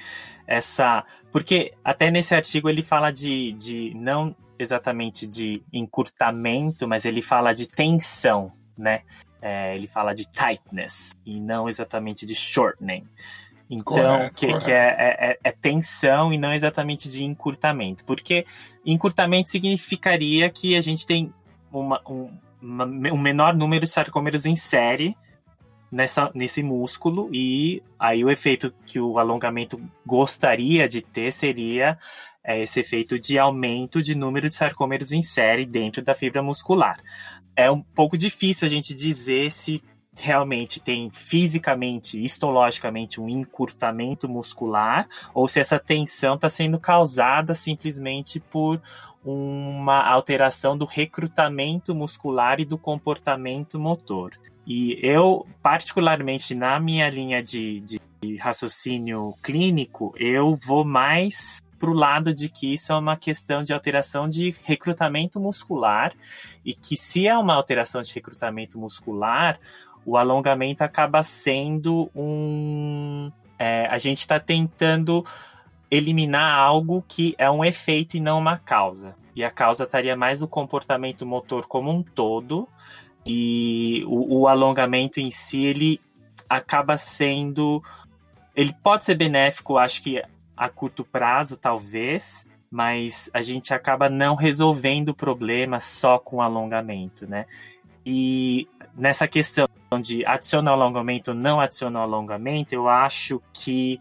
[0.46, 1.06] essa.
[1.32, 7.54] Porque até nesse artigo ele fala de, de não exatamente de encurtamento, mas ele fala
[7.54, 9.02] de tensão, né?
[9.42, 13.08] É, ele fala de tightness e não exatamente de shortening.
[13.70, 14.66] Então, correto, que, correto.
[14.66, 18.04] que é, é, é, é, tensão e não exatamente de encurtamento.
[18.06, 18.46] Porque
[18.86, 21.34] encurtamento significaria que a gente tem
[21.72, 22.30] uma, um,
[22.62, 25.16] uma, um menor número de sarcômeros em série
[25.92, 31.98] nessa, nesse músculo, e aí o efeito que o alongamento gostaria de ter seria
[32.44, 37.00] é esse efeito de aumento de número de sarcômeros em série dentro da fibra muscular.
[37.56, 39.84] É um pouco difícil a gente dizer se
[40.18, 48.40] realmente tem fisicamente, histologicamente, um encurtamento muscular ou se essa tensão está sendo causada simplesmente
[48.40, 48.82] por
[49.24, 54.34] uma alteração do recrutamento muscular e do comportamento motor.
[54.66, 61.94] E eu, particularmente na minha linha de, de raciocínio clínico, eu vou mais para o
[61.94, 66.14] lado de que isso é uma questão de alteração de recrutamento muscular
[66.64, 69.60] e que se é uma alteração de recrutamento muscular,
[70.06, 73.32] o alongamento acaba sendo um.
[73.58, 75.26] É, a gente está tentando
[75.90, 79.16] eliminar algo que é um efeito e não uma causa.
[79.36, 82.70] E a causa estaria mais no comportamento motor como um todo.
[83.26, 86.00] E o, o alongamento em si, ele
[86.48, 87.82] acaba sendo.
[88.56, 90.22] Ele pode ser benéfico, acho que
[90.62, 97.28] a curto prazo, talvez, mas a gente acaba não resolvendo o problema só com alongamento,
[97.28, 97.48] né?
[98.06, 99.68] E nessa questão
[100.00, 104.00] de adicionar alongamento ou não adicionar alongamento, eu acho que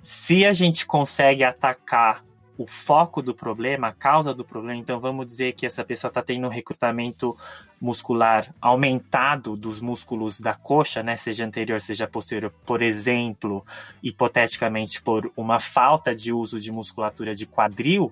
[0.00, 2.24] se a gente consegue atacar
[2.58, 6.22] o foco do problema, a causa do problema, então vamos dizer que essa pessoa está
[6.22, 7.36] tendo um recrutamento
[7.80, 13.64] muscular aumentado dos músculos da coxa, né, seja anterior, seja posterior, por exemplo,
[14.02, 18.10] hipoteticamente por uma falta de uso de musculatura de quadril,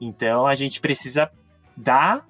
[0.00, 1.30] então a gente precisa
[1.76, 2.26] dar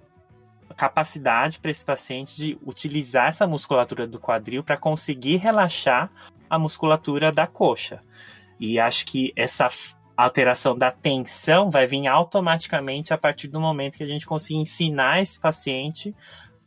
[0.76, 6.11] capacidade para esse paciente de utilizar essa musculatura do quadril para conseguir relaxar
[6.50, 8.00] a musculatura da coxa.
[8.59, 9.68] E acho que essa
[10.16, 15.20] alteração da tensão vai vir automaticamente a partir do momento que a gente conseguir ensinar
[15.20, 16.14] esse paciente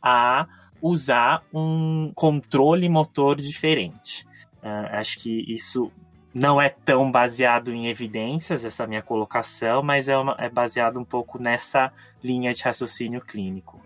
[0.00, 0.46] a
[0.80, 4.24] usar um controle motor diferente.
[4.62, 5.90] Uh, acho que isso
[6.32, 11.04] não é tão baseado em evidências, essa minha colocação, mas é, uma, é baseado um
[11.04, 13.80] pouco nessa linha de raciocínio clínico.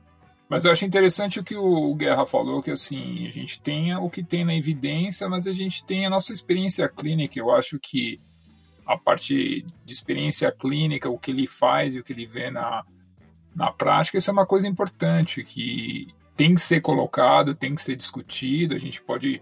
[0.49, 4.11] Mas eu acho interessante o que o Guerra falou, que assim, a gente tem o
[4.11, 7.39] que tem na evidência, mas a gente tem a nossa experiência clínica.
[7.39, 8.21] Eu acho que
[8.87, 12.83] a parte de experiência clínica, o que ele faz e o que ele vê na,
[13.55, 17.97] na prática, isso é uma coisa importante que tem que ser colocado, tem que ser
[17.97, 18.75] discutido.
[18.75, 19.41] A gente pode.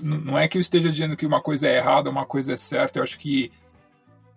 [0.00, 2.98] Não é que eu esteja dizendo que uma coisa é errada, uma coisa é certa.
[2.98, 3.52] Eu acho que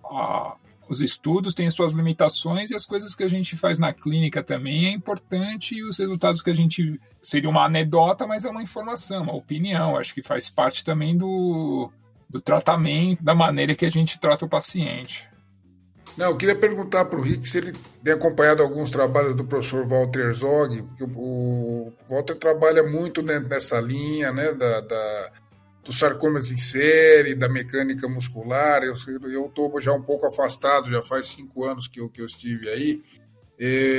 [0.03, 0.55] a,
[0.87, 4.87] os estudos têm suas limitações e as coisas que a gente faz na clínica também
[4.87, 9.23] é importante e os resultados que a gente seria uma anedota, mas é uma informação,
[9.23, 9.97] uma opinião.
[9.97, 11.89] Acho que faz parte também do,
[12.33, 15.29] do tratamento, da maneira que a gente trata o paciente.
[16.17, 19.87] Não, eu queria perguntar para o Rick se ele tem acompanhado alguns trabalhos do professor
[19.87, 25.31] Walter Zog, porque o, Walter trabalha muito nessa linha né, da, da
[25.83, 28.83] dos sarcômeros em série, da mecânica muscular.
[28.83, 32.69] Eu estou já um pouco afastado, já faz cinco anos que eu, que eu estive
[32.69, 33.03] aí.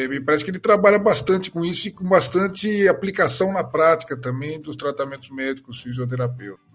[0.08, 4.60] Me parece que ele trabalha bastante com isso e com bastante aplicação na prática também
[4.60, 6.73] dos tratamentos médicos fisioterapeutas.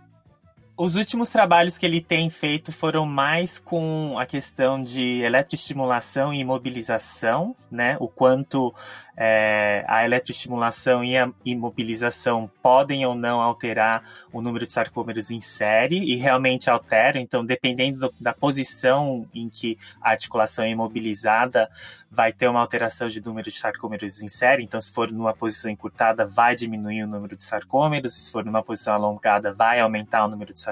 [0.82, 6.40] Os últimos trabalhos que ele tem feito foram mais com a questão de eletroestimulação e
[6.40, 7.98] imobilização, né?
[8.00, 8.74] O quanto
[9.18, 15.42] é, a eletroestimulação e a imobilização podem ou não alterar o número de sarcômeros em
[15.42, 17.20] série e realmente alteram.
[17.20, 21.70] Então, dependendo do, da posição em que a articulação é imobilizada,
[22.10, 24.64] vai ter uma alteração de número de sarcômeros em série.
[24.64, 28.14] Então, se for numa posição encurtada, vai diminuir o número de sarcômeros.
[28.14, 30.69] Se for numa posição alongada, vai aumentar o número de sarcômeros.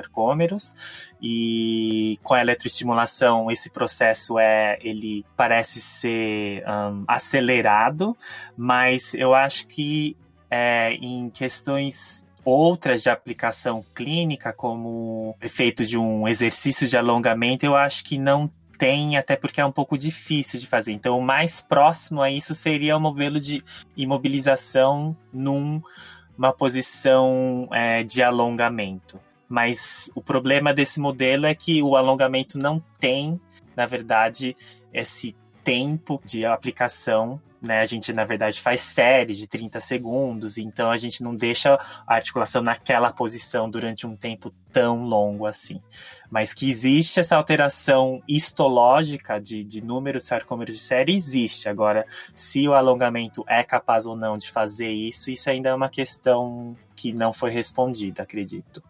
[1.22, 8.16] E com a eletroestimulação, esse processo é, ele parece ser um, acelerado
[8.56, 10.16] mas eu acho que
[10.50, 17.76] é, em questões outras de aplicação clínica, como efeito de um exercício de alongamento, eu
[17.76, 20.94] acho que não tem, até porque é um pouco difícil de fazer.
[20.94, 23.64] Então, o mais próximo a isso seria o modelo de
[23.98, 29.20] imobilização numa posição é, de alongamento.
[29.48, 33.40] Mas o problema desse modelo é que o alongamento não tem,
[33.76, 34.56] na verdade,
[34.94, 37.82] esse tempo de aplicação né?
[37.82, 41.74] A gente, na verdade, faz séries de 30 segundos, então a gente não deixa
[42.06, 45.82] a articulação naquela posição durante um tempo tão longo assim.
[46.30, 51.68] Mas que existe essa alteração histológica de, de números sarcômeros de série, existe.
[51.68, 52.06] Agora,
[52.36, 56.76] se o alongamento é capaz ou não de fazer isso, isso ainda é uma questão
[56.96, 58.84] que não foi respondida, acredito.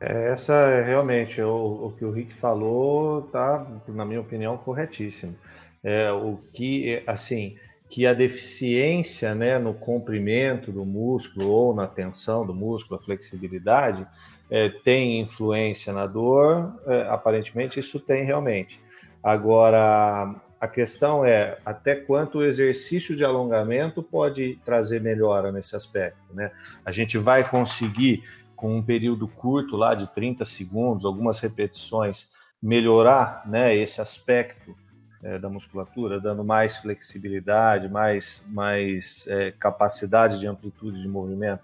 [0.00, 5.36] É, essa é realmente o, o que o Rick falou, tá, na minha opinião, corretíssimo.
[5.84, 7.56] É, o que, assim,
[7.90, 14.06] que a deficiência né, no comprimento do músculo ou na tensão do músculo, a flexibilidade,
[14.50, 18.80] é, tem influência na dor, é, aparentemente isso tem realmente.
[19.22, 26.18] Agora, a questão é até quanto o exercício de alongamento pode trazer melhora nesse aspecto.
[26.32, 26.50] Né?
[26.84, 28.22] A gente vai conseguir,
[28.60, 32.28] com um período curto lá de 30 segundos, algumas repetições,
[32.62, 34.76] melhorar né, esse aspecto
[35.22, 41.62] é, da musculatura, dando mais flexibilidade, mais, mais é, capacidade de amplitude de movimento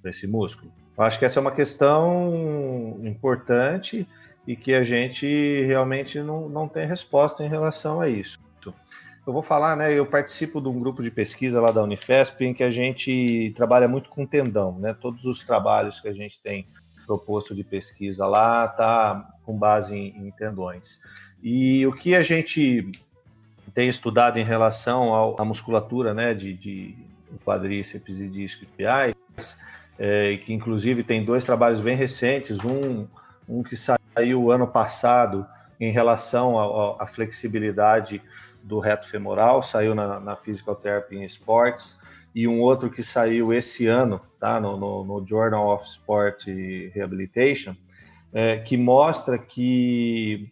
[0.00, 0.72] para esse músculo.
[0.96, 4.08] Eu acho que essa é uma questão importante
[4.46, 5.26] e que a gente
[5.66, 8.38] realmente não, não tem resposta em relação a isso.
[9.26, 9.92] Eu vou falar, né?
[9.92, 13.88] Eu participo de um grupo de pesquisa lá da Unifesp em que a gente trabalha
[13.88, 14.92] muito com tendão, né?
[14.92, 16.66] Todos os trabalhos que a gente tem
[17.06, 21.00] proposto de pesquisa lá tá com base em, em tendões.
[21.42, 22.90] E o que a gente
[23.72, 26.94] tem estudado em relação à musculatura né, de, de
[27.44, 29.14] quadríceps e disco isquiotibiais,
[29.98, 33.06] é, que inclusive tem dois trabalhos bem recentes, um,
[33.48, 35.46] um que saiu ano passado
[35.80, 38.22] em relação à flexibilidade
[38.64, 41.98] do reto femoral, saiu na, na Physical Therapy in Sports,
[42.34, 44.58] e um outro que saiu esse ano, tá?
[44.58, 46.46] no, no, no Journal of Sport
[46.92, 47.76] Rehabilitation,
[48.32, 50.50] é, que mostra que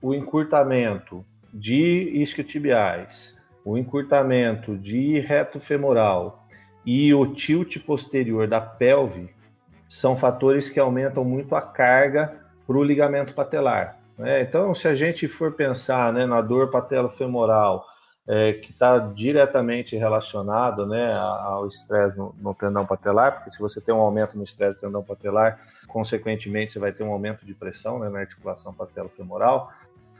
[0.00, 6.46] o encurtamento de isquiotibiais, o encurtamento de reto femoral
[6.84, 9.30] e o tilt posterior da pelve
[9.88, 12.36] são fatores que aumentam muito a carga
[12.66, 14.03] para o ligamento patelar.
[14.18, 14.42] Né?
[14.42, 17.84] Então, se a gente for pensar né, na dor patelofemoral,
[18.26, 23.80] é, que está diretamente relacionado né, ao estresse no, no, tendão patelar, porque se você
[23.80, 27.54] tem um aumento no estresse do tendão patelar, consequentemente você vai ter um aumento de
[27.54, 29.70] pressão né, na articulação patelofemoral.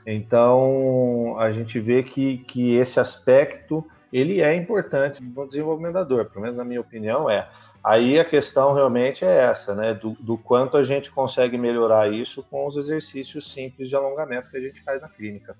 [0.05, 3.83] Então, a gente vê que, que esse aspecto
[4.13, 7.49] ele é importante no desenvolvimento da dor, pelo menos na minha opinião é.
[7.85, 9.93] Aí a questão realmente é essa, né?
[9.93, 14.57] Do, do, quanto a gente consegue melhorar isso com os exercícios simples de alongamento que
[14.57, 15.55] a gente faz na clínica.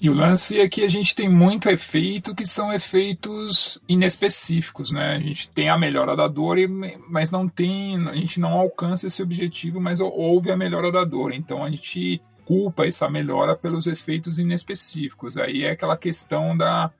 [0.00, 5.16] E o lance é que a gente tem muito efeito que são efeitos inespecíficos, né?
[5.16, 6.56] A gente tem a melhora da dor,
[7.10, 11.34] mas não tem, a gente não alcança esse objetivo, mas houve a melhora da dor.
[11.34, 15.36] Então a gente culpa essa melhora pelos efeitos inespecíficos.
[15.36, 16.90] Aí é aquela questão da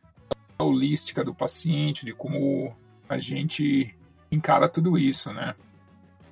[0.58, 2.76] holística do paciente, de como
[3.08, 3.96] a gente
[4.30, 5.54] encara tudo isso, né?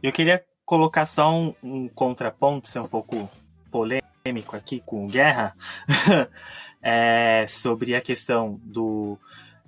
[0.02, 3.28] Eu queria colocar só um, um contraponto, ser um pouco
[3.70, 5.54] polêmico aqui com Guerra
[6.82, 9.18] é, sobre a questão do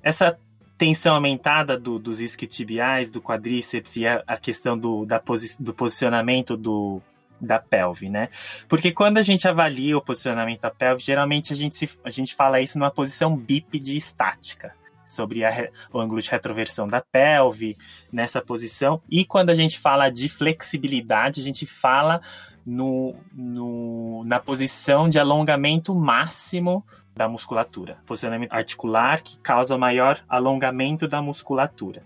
[0.02, 0.38] essa
[0.76, 5.74] tensão aumentada do, dos isquiotibiais, do quadríceps e a, a questão do, da posi do
[5.74, 7.02] posicionamento do,
[7.40, 8.28] da pelve, né?
[8.68, 12.34] Porque quando a gente avalia o posicionamento da pelve, geralmente a gente, se, a gente
[12.34, 14.72] fala isso numa posição bípede estática,
[15.08, 17.76] sobre a, o ângulo de retroversão da pelve
[18.12, 19.00] nessa posição.
[19.08, 22.20] E quando a gente fala de flexibilidade, a gente fala
[22.64, 26.84] no, no, na posição de alongamento máximo
[27.16, 27.96] da musculatura.
[28.04, 32.02] Posicionamento articular que causa maior alongamento da musculatura.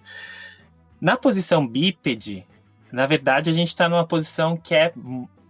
[1.00, 2.46] Na posição bípede,
[2.92, 4.92] na verdade, a gente está numa posição que é,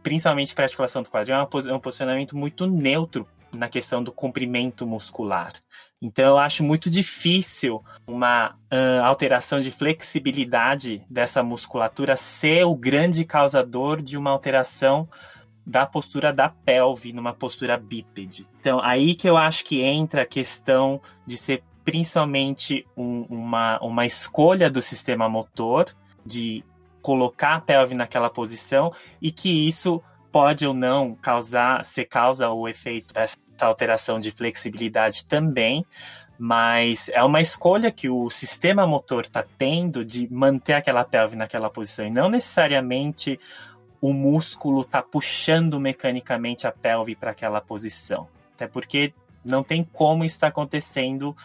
[0.02, 4.86] principalmente para a articulação do quadril, é um posicionamento muito neutro na questão do comprimento
[4.86, 5.52] muscular.
[6.02, 13.24] Então eu acho muito difícil uma uh, alteração de flexibilidade dessa musculatura ser o grande
[13.24, 15.08] causador de uma alteração
[15.64, 18.44] da postura da pelve numa postura bípede.
[18.58, 24.04] Então aí que eu acho que entra a questão de ser principalmente um, uma, uma
[24.04, 25.94] escolha do sistema motor
[26.26, 26.64] de
[27.00, 32.66] colocar a pelve naquela posição e que isso pode ou não causar, ser causa o
[32.66, 33.36] efeito dessa
[33.66, 35.84] alteração de flexibilidade também,
[36.38, 41.70] mas é uma escolha que o sistema motor está tendo de manter aquela pelve naquela
[41.70, 43.38] posição e não necessariamente
[44.00, 48.26] o músculo está puxando mecanicamente a pelve para aquela posição.
[48.54, 51.36] Até porque não tem como isso tá acontecendo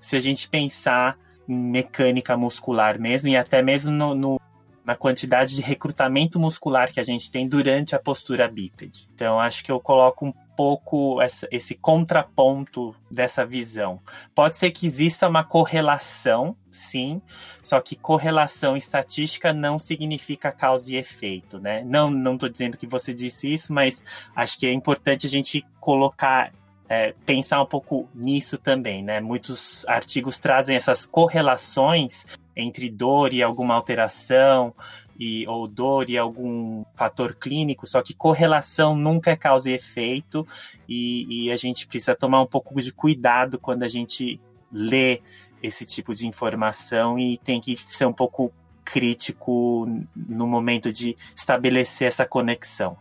[0.00, 4.40] se a gente pensar em mecânica muscular mesmo e até mesmo no, no
[4.84, 9.08] na quantidade de recrutamento muscular que a gente tem durante a postura bípede.
[9.12, 14.00] Então, acho que eu coloco um pouco essa, esse contraponto dessa visão.
[14.34, 17.20] Pode ser que exista uma correlação, sim,
[17.62, 21.84] só que correlação estatística não significa causa e efeito, né?
[21.84, 24.02] Não, não dizendo que você disse isso, mas
[24.34, 26.52] acho que é importante a gente colocar
[26.88, 29.20] é, pensar um pouco nisso também, né?
[29.20, 34.74] Muitos artigos trazem essas correlações entre dor e alguma alteração,
[35.18, 40.46] e, ou dor e algum fator clínico, só que correlação nunca é causa e efeito,
[40.88, 44.40] e, e a gente precisa tomar um pouco de cuidado quando a gente
[44.72, 45.20] lê
[45.62, 48.52] esse tipo de informação e tem que ser um pouco
[48.84, 52.96] crítico no momento de estabelecer essa conexão.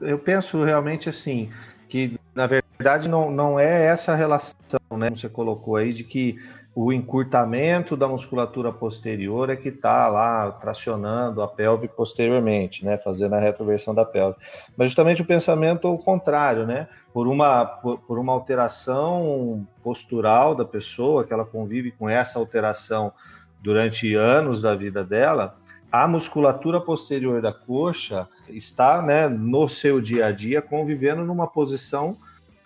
[0.00, 1.50] Eu penso realmente assim,
[1.88, 4.54] que na verdade não, não é essa relação,
[4.98, 6.36] né, você colocou aí, de que
[6.82, 13.34] o encurtamento da musculatura posterior é que está lá tracionando a pelve posteriormente, né, fazendo
[13.34, 14.38] a retroversão da pelve.
[14.78, 20.54] Mas justamente o pensamento é o contrário, né, por uma, por, por uma alteração postural
[20.54, 23.12] da pessoa, que ela convive com essa alteração
[23.60, 25.58] durante anos da vida dela,
[25.92, 32.16] a musculatura posterior da coxa está, né, no seu dia a dia, convivendo numa posição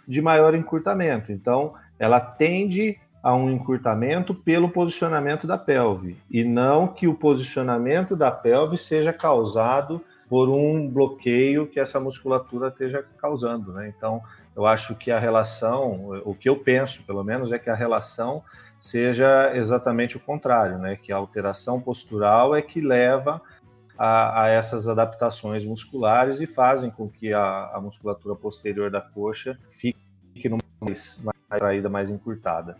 [0.06, 1.32] de maior encurtamento.
[1.32, 8.14] Então, ela tende a um encurtamento pelo posicionamento da pelve, e não que o posicionamento
[8.14, 13.72] da pelve seja causado por um bloqueio que essa musculatura esteja causando.
[13.72, 13.90] Né?
[13.96, 14.20] Então,
[14.54, 18.42] eu acho que a relação, o que eu penso, pelo menos, é que a relação
[18.78, 20.94] seja exatamente o contrário, né?
[20.94, 23.40] que a alteração postural é que leva
[23.96, 29.58] a, a essas adaptações musculares e fazem com que a, a musculatura posterior da coxa
[29.70, 29.96] fique
[30.46, 32.76] numa mais, mais traída, mais encurtada.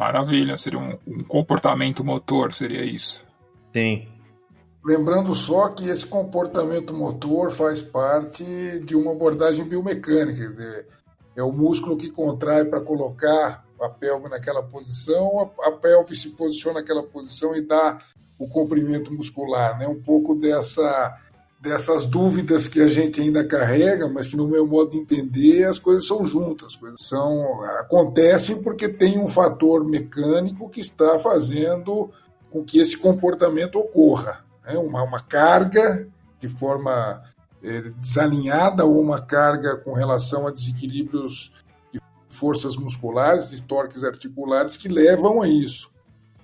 [0.00, 3.22] Maravilha, seria um, um comportamento motor, seria isso.
[3.70, 4.08] Sim.
[4.82, 8.42] Lembrando só que esse comportamento motor faz parte
[8.82, 10.86] de uma abordagem biomecânica, quer dizer,
[11.36, 16.80] é o músculo que contrai para colocar a pelve naquela posição, a, pelve se posiciona
[16.80, 17.98] naquela posição e dá
[18.38, 19.86] o comprimento muscular, né?
[19.86, 21.14] Um pouco dessa
[21.60, 25.78] dessas dúvidas que a gente ainda carrega, mas que no meu modo de entender as
[25.78, 32.10] coisas são juntas, as coisas são acontecem porque tem um fator mecânico que está fazendo
[32.50, 34.78] com que esse comportamento ocorra, né?
[34.78, 36.08] uma, uma carga
[36.40, 37.22] de forma
[37.62, 41.52] é, desalinhada ou uma carga com relação a desequilíbrios
[41.92, 42.00] de
[42.30, 45.90] forças musculares, de torques articulares que levam a isso.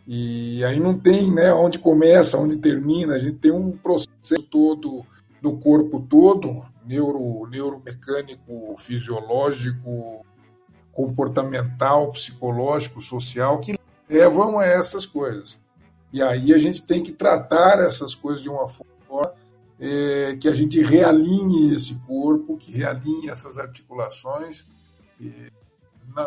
[0.06, 5.04] E aí não tem né, onde começa, onde termina, a gente tem um processo todo
[5.42, 10.24] do corpo todo, neuro, neuromecânico, fisiológico,
[10.92, 13.78] comportamental, psicológico, social, que
[14.08, 15.60] levam a essas coisas.
[16.12, 19.32] E aí a gente tem que tratar essas coisas de uma forma
[19.78, 24.66] é, que a gente realinhe esse corpo, que realinhe essas articulações,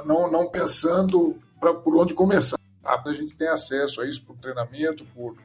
[0.06, 2.59] não, não pensando pra, por onde começar.
[2.90, 5.36] A gente tem acesso a isso por treinamento, por,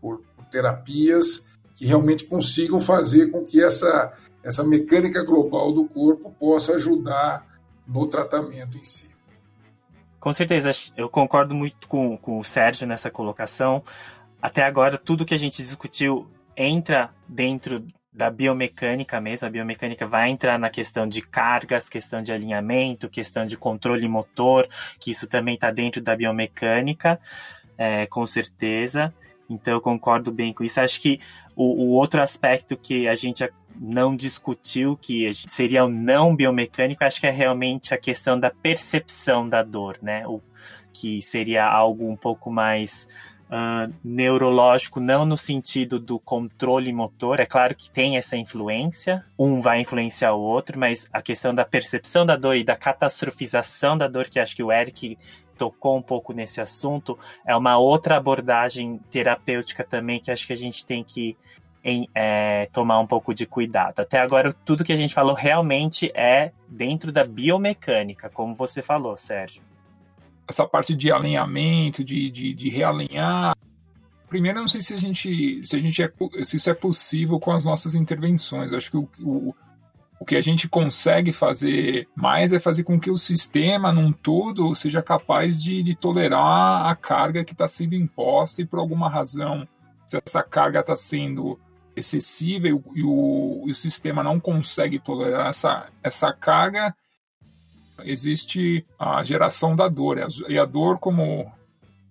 [0.00, 6.34] por, por terapias, que realmente consigam fazer com que essa, essa mecânica global do corpo
[6.38, 7.46] possa ajudar
[7.86, 9.08] no tratamento em si.
[10.18, 13.82] Com certeza, eu concordo muito com, com o Sérgio nessa colocação.
[14.42, 19.46] Até agora, tudo que a gente discutiu entra dentro da biomecânica mesmo.
[19.46, 24.68] A biomecânica vai entrar na questão de cargas, questão de alinhamento, questão de controle motor,
[24.98, 27.20] que isso também está dentro da biomecânica,
[27.76, 29.14] é, com certeza.
[29.48, 30.80] Então eu concordo bem com isso.
[30.80, 31.20] Acho que
[31.56, 33.48] o, o, outro aspecto que a gente
[33.80, 39.48] não discutiu, que seria o não biomecânico, acho que é realmente a questão da percepção
[39.48, 40.26] da dor, né?
[40.26, 40.42] O,
[40.92, 43.06] que seria algo um pouco mais
[43.48, 47.40] uh, neurológico, não no sentido do controle motor.
[47.40, 51.64] É claro que tem essa influência, um vai influenciar o outro, mas a questão da
[51.64, 55.18] percepção da dor e da catastrofização da dor, que acho que o Eric
[55.56, 60.56] tocou um pouco nesse assunto, é uma outra abordagem terapêutica também que acho que a
[60.56, 61.36] gente tem que
[61.82, 64.00] em, é, tomar um pouco de cuidado.
[64.00, 69.16] Até agora, tudo que a gente falou realmente é dentro da biomecânica, como você falou,
[69.16, 69.67] Sérgio
[70.48, 73.54] essa parte de alinhamento, de, de, de realinhar.
[74.28, 76.10] Primeiro, eu não sei se a gente, se a gente é,
[76.42, 78.72] se isso é possível com as nossas intervenções.
[78.72, 79.54] Eu acho que o, o,
[80.20, 84.74] o que a gente consegue fazer mais é fazer com que o sistema, num todo,
[84.74, 89.68] seja capaz de, de tolerar a carga que está sendo imposta e por alguma razão,
[90.06, 91.58] se essa carga está sendo
[91.94, 96.94] excessiva e o, e o, e o sistema não consegue tolerar essa, essa carga,
[98.04, 100.18] existe a geração da dor.
[100.48, 101.50] E a dor, como,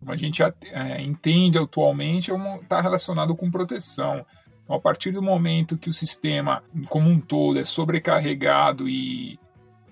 [0.06, 2.32] a gente é, entende atualmente,
[2.62, 4.26] está é relacionado com proteção.
[4.64, 9.40] Então, a partir do momento que o sistema como um todo é sobrecarregado e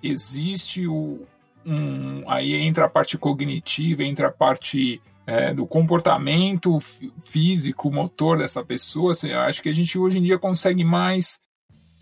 [0.04, 1.26] existe o,
[1.66, 6.80] um, aí entra a parte cognitiva, entra a parte é, do comportamento
[7.22, 11.40] físico, motor dessa pessoa, assim, acho que a gente hoje em dia consegue mais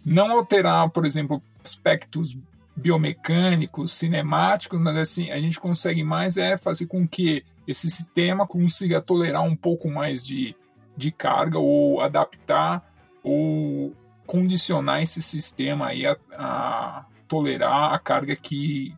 [0.06, 2.36] não alterar, por exemplo, aspectos
[2.76, 9.02] biomecânicos, cinemáticos, mas assim, a gente consegue mais é fazer com que esse sistema consiga
[9.02, 10.56] tolerar um pouco mais de,
[10.98, 12.84] de carga ou adaptar
[13.24, 13.96] ou
[14.26, 18.96] condicionar esse sistema aí a, a tolerar a carga que,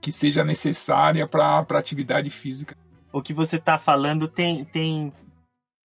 [0.00, 2.76] que seja necessária para a atividade física.
[3.12, 5.12] O que você está falando tem, tem,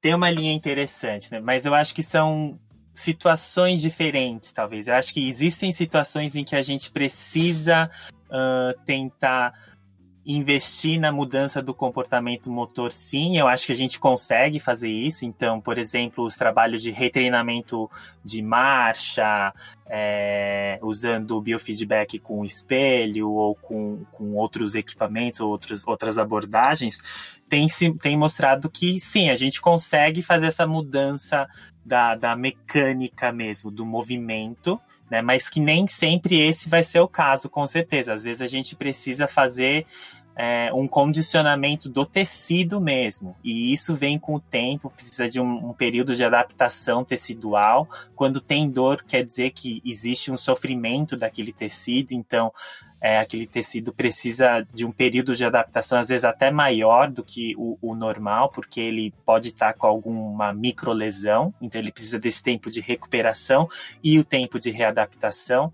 [0.02, 1.40] tem uma linha interessante, né?
[1.40, 2.60] mas eu acho que são
[2.94, 4.88] situações diferentes, talvez.
[4.88, 7.90] Eu acho que existem situações em que a gente precisa
[8.30, 9.54] uh, tentar
[10.26, 15.26] investir na mudança do comportamento motor, sim, eu acho que a gente consegue fazer isso.
[15.26, 17.90] Então, por exemplo, os trabalhos de retreinamento
[18.24, 19.54] de marcha,
[19.86, 27.02] é, usando biofeedback com espelho ou com, com outros equipamentos ou outros, outras abordagens,
[27.50, 27.68] tem,
[28.02, 31.48] tem mostrado que sim, a gente consegue fazer essa mudança
[31.86, 35.22] da, da mecânica mesmo, do movimento, né?
[35.22, 38.14] Mas que nem sempre esse vai ser o caso, com certeza.
[38.14, 39.86] Às vezes a gente precisa fazer
[40.36, 43.36] é, um condicionamento do tecido mesmo.
[43.44, 47.88] E isso vem com o tempo, precisa de um, um, período de adaptação tecidual.
[48.16, 52.52] Quando tem dor, quer dizer que existe um sofrimento daquele tecido, então
[53.00, 57.54] é, aquele tecido precisa de um período de adaptação, às vezes até maior do que
[57.58, 62.72] o, o normal, porque ele pode estar com alguma microlesão, então ele precisa desse tempo
[62.72, 63.68] de recuperação
[64.02, 65.72] e o tempo de readaptação.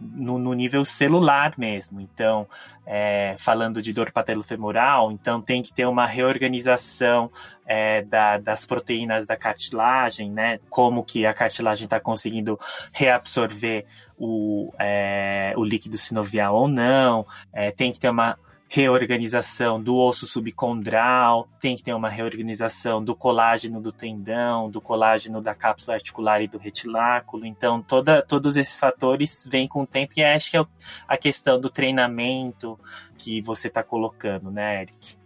[0.00, 2.00] No, no nível celular mesmo.
[2.00, 2.46] Então,
[2.86, 7.30] é, falando de dor patelofemoral, então tem que ter uma reorganização
[7.66, 10.58] é, da, das proteínas da cartilagem, né?
[10.68, 12.58] Como que a cartilagem está conseguindo
[12.92, 13.84] reabsorver
[14.18, 17.26] o, é, o líquido sinovial ou não.
[17.52, 18.38] É, tem que ter uma
[18.72, 25.40] reorganização do osso subcondral, tem que ter uma reorganização do colágeno do tendão, do colágeno
[25.42, 27.44] da cápsula articular e do retiláculo.
[27.44, 30.64] Então, toda, todos esses fatores vêm com o tempo e acho que é
[31.08, 32.78] a questão do treinamento
[33.18, 35.19] que você está colocando, né, Eric?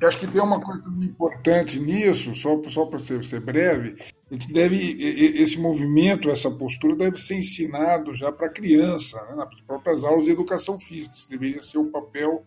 [0.00, 3.96] Eu acho que tem uma coisa importante nisso, só, só para ser, ser breve,
[4.30, 4.96] gente deve
[5.40, 10.26] esse movimento, essa postura deve ser ensinado já para a criança, né, nas próprias aulas
[10.26, 11.14] de educação física.
[11.14, 12.44] Isso deveria ser o papel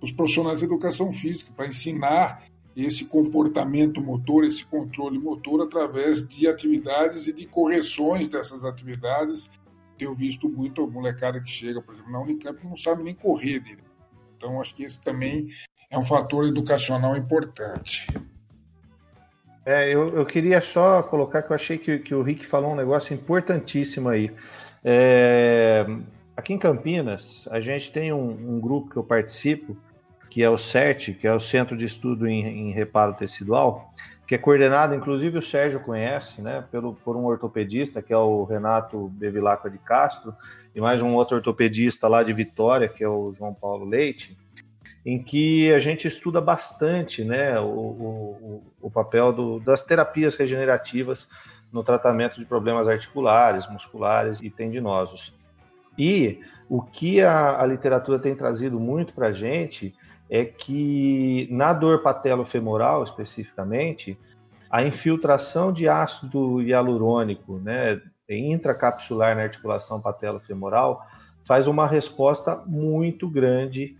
[0.00, 2.44] dos profissionais de educação física para ensinar
[2.76, 9.50] esse comportamento motor, esse controle motor através de atividades e de correções dessas atividades.
[9.96, 13.14] Tenho visto muito a molecada que chega, por exemplo, na Unicamp e não sabe nem
[13.14, 13.84] correr direito.
[14.36, 15.48] Então, acho que esse também
[15.90, 18.06] é um fator educacional importante.
[19.64, 22.76] É, eu, eu queria só colocar que eu achei que, que o Rick falou um
[22.76, 24.30] negócio importantíssimo aí.
[24.84, 25.84] É,
[26.36, 29.76] aqui em Campinas, a gente tem um, um, grupo que eu participo,
[30.30, 33.92] que é o CERT, que é o Centro de Estudo em, em, Reparo Tecidual,
[34.24, 38.44] que é coordenado, inclusive o Sérgio conhece, né, pelo, por um ortopedista, que é o
[38.44, 40.32] Renato Bevilacqua de Castro,
[40.74, 44.36] e mais um outro ortopedista lá de Vitória, que é o João Paulo Leite
[45.06, 51.28] em que a gente estuda bastante né, o, o, o papel do, das terapias regenerativas
[51.72, 55.32] no tratamento de problemas articulares, musculares e tendinosos.
[55.96, 59.94] E o que a, a literatura tem trazido muito para a gente
[60.28, 64.18] é que na dor patelofemoral, especificamente,
[64.68, 71.06] a infiltração de ácido hialurônico né, intracapsular na articulação patelofemoral
[71.44, 73.96] faz uma resposta muito grande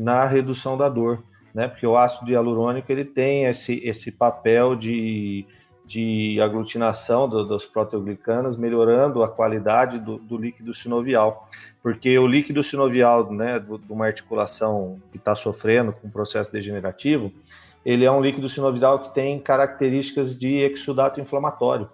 [0.00, 1.22] na redução da dor,
[1.54, 1.68] né?
[1.68, 5.44] Porque o ácido hialurônico ele tem esse, esse papel de,
[5.84, 11.46] de aglutinação do, dos proteoglicanas, melhorando a qualidade do, do, líquido sinovial.
[11.82, 17.30] Porque o líquido sinovial, né, de uma articulação que está sofrendo com um processo degenerativo,
[17.84, 21.90] ele é um líquido sinovial que tem características de exudato inflamatório.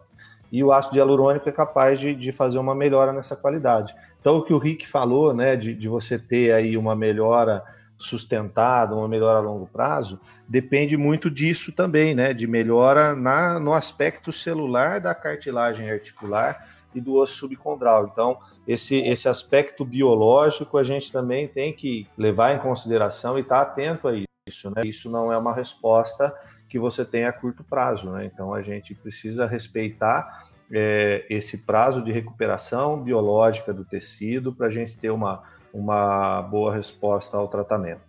[0.52, 3.92] E o ácido hialurônico é capaz de, de fazer uma melhora nessa qualidade.
[4.20, 7.64] Então, o que o Rick falou, né, de, de você ter aí uma melhora
[7.99, 12.32] sustentada, uma melhora a longo prazo, depende muito disso também, né?
[12.34, 18.09] De melhora na, no aspecto celular da cartilagem articular e do osso subcondral.
[18.12, 23.64] Então, esse, esse aspecto biológico a gente também tem que levar em consideração e estar
[23.64, 24.16] tá atento a
[24.47, 24.82] isso, né?
[24.84, 26.34] Isso não é uma resposta
[26.68, 28.24] que você tem a curto prazo, né?
[28.24, 34.70] Então, a gente precisa respeitar é, esse prazo de recuperação biológica do tecido para a
[34.70, 35.42] gente ter uma
[35.77, 38.01] uma boa resposta ao tratamento.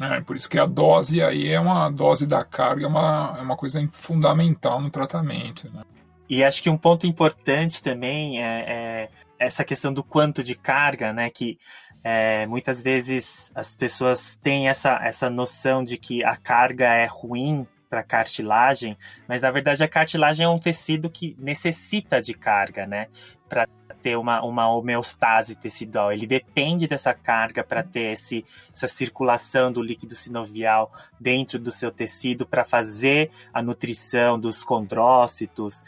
[0.00, 3.42] É, por isso que a dose aí é uma dose da carga, é uma, é
[3.42, 5.70] uma coisa fundamental no tratamento.
[5.72, 5.82] Né?
[6.28, 11.12] E acho que um ponto importante também é, é essa questão do quanto de carga,
[11.12, 11.30] né?
[11.30, 11.58] Que
[12.02, 17.66] é, muitas vezes as pessoas têm essa, essa noção de que a carga é ruim
[17.88, 18.96] para cartilagem,
[19.28, 23.08] mas na verdade a cartilagem é um tecido que necessita de carga, né?
[23.52, 23.68] Para
[24.02, 26.10] ter uma, uma homeostase tecidual.
[26.10, 30.90] Ele depende dessa carga para ter esse, essa circulação do líquido sinovial
[31.20, 35.82] dentro do seu tecido para fazer a nutrição dos condrócitos.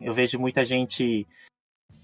[0.00, 1.26] Eu vejo muita gente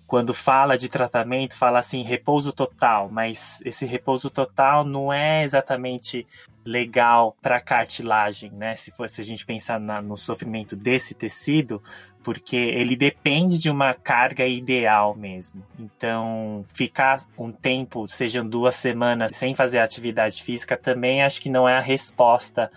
[0.06, 6.26] quando fala de tratamento, fala assim, repouso total, mas esse repouso total não é exatamente
[6.64, 8.74] legal para cartilagem, né?
[8.74, 11.82] Se, for, se a gente pensar na, no sofrimento desse tecido,
[12.26, 15.64] porque ele depende de uma carga ideal mesmo.
[15.78, 21.68] Então, ficar um tempo, sejam duas semanas, sem fazer atividade física, também acho que não
[21.68, 22.68] é a resposta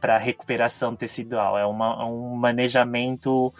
[0.00, 1.58] para recuperação tecidual.
[1.58, 3.52] É uma, um manejamento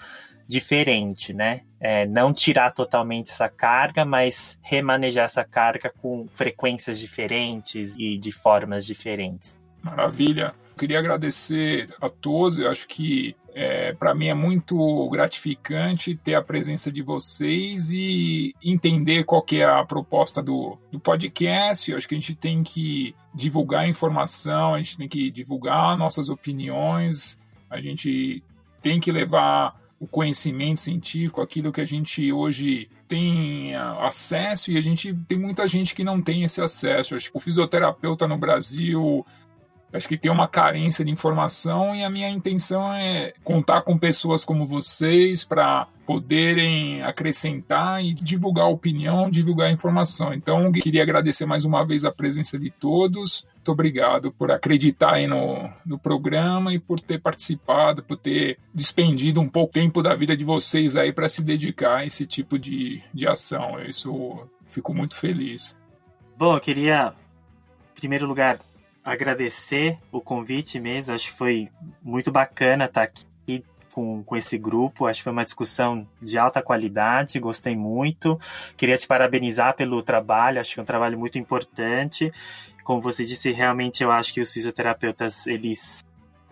[0.47, 1.63] diferente, né?
[1.81, 8.31] É, não tirar totalmente essa carga, mas remanejar essa carga com frequências diferentes e de
[8.31, 9.59] formas diferentes.
[9.83, 10.55] Maravilha.
[10.77, 12.59] Queria agradecer a todos.
[12.59, 18.55] Eu acho que é, para mim é muito gratificante ter a presença de vocês e
[18.65, 21.91] entender qual que é a proposta do, do podcast.
[21.91, 26.29] Eu acho que a gente tem que divulgar informação, a gente tem que divulgar nossas
[26.29, 28.43] opiniões, a gente
[28.81, 34.81] tem que levar o conhecimento científico, aquilo que a gente hoje tem acesso e a
[34.81, 37.17] gente tem muita gente que não tem esse acesso.
[37.33, 39.25] O fisioterapeuta no Brasil
[39.93, 44.45] Acho que tem uma carência de informação e a minha intenção é contar com pessoas
[44.45, 50.33] como vocês para poderem acrescentar e divulgar opinião, divulgar informação.
[50.33, 53.47] Então, queria agradecer mais uma vez a presença de todos.
[53.55, 59.41] Muito obrigado por acreditar aí no, no programa e por ter participado, por ter despendido
[59.41, 63.03] um pouco tempo da vida de vocês aí para se dedicar a esse tipo de,
[63.13, 63.79] de ação.
[63.81, 65.77] Isso fico muito feliz.
[66.37, 67.15] Bom, eu queria,
[67.93, 68.59] em primeiro lugar,
[69.05, 71.15] agradecer o convite mesmo.
[71.15, 71.69] Acho que foi
[72.03, 75.07] muito bacana estar aqui com, com esse grupo.
[75.07, 78.39] Acho que foi uma discussão de alta qualidade, gostei muito.
[78.77, 82.33] Queria te parabenizar pelo trabalho, acho que é um trabalho muito importante.
[82.85, 86.05] Como você disse, realmente eu acho que os fisioterapeutas eles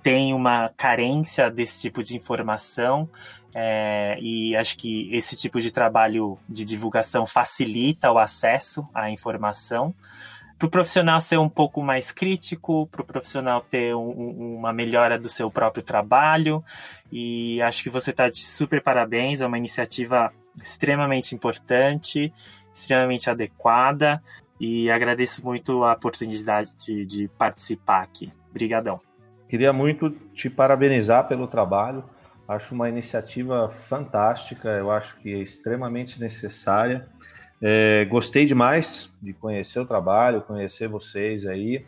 [0.02, 3.08] têm uma carência desse tipo de informação.
[3.52, 9.92] É, e acho que esse tipo de trabalho de divulgação facilita o acesso à informação
[10.60, 15.18] para o profissional ser um pouco mais crítico, para o profissional ter um, uma melhora
[15.18, 16.62] do seu próprio trabalho.
[17.10, 20.30] E acho que você está de super parabéns, é uma iniciativa
[20.62, 22.30] extremamente importante,
[22.74, 24.22] extremamente adequada.
[24.60, 28.30] E agradeço muito a oportunidade de, de participar aqui.
[28.50, 29.00] Obrigadão.
[29.48, 32.04] Queria muito te parabenizar pelo trabalho.
[32.46, 37.08] Acho uma iniciativa fantástica, eu acho que é extremamente necessária.
[37.62, 41.84] É, gostei demais de conhecer o trabalho, conhecer vocês aí.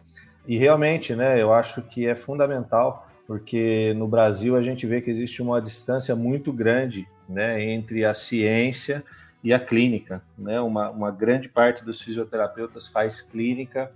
[0.46, 5.10] E realmente, né, eu acho que é fundamental, porque no Brasil a gente vê que
[5.10, 9.02] existe uma distância muito grande né, entre a ciência
[9.42, 10.22] e a clínica.
[10.36, 10.60] Né?
[10.60, 13.90] Uma, uma grande parte dos fisioterapeutas faz clínica,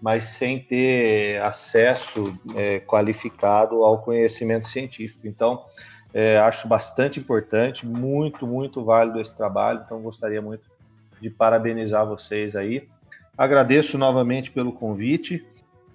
[0.00, 5.26] mas sem ter acesso é, qualificado ao conhecimento científico.
[5.26, 5.64] Então,
[6.12, 9.82] é, acho bastante importante, muito, muito válido esse trabalho.
[9.84, 10.75] Então, gostaria muito
[11.20, 12.88] de parabenizar vocês aí.
[13.36, 15.46] Agradeço novamente pelo convite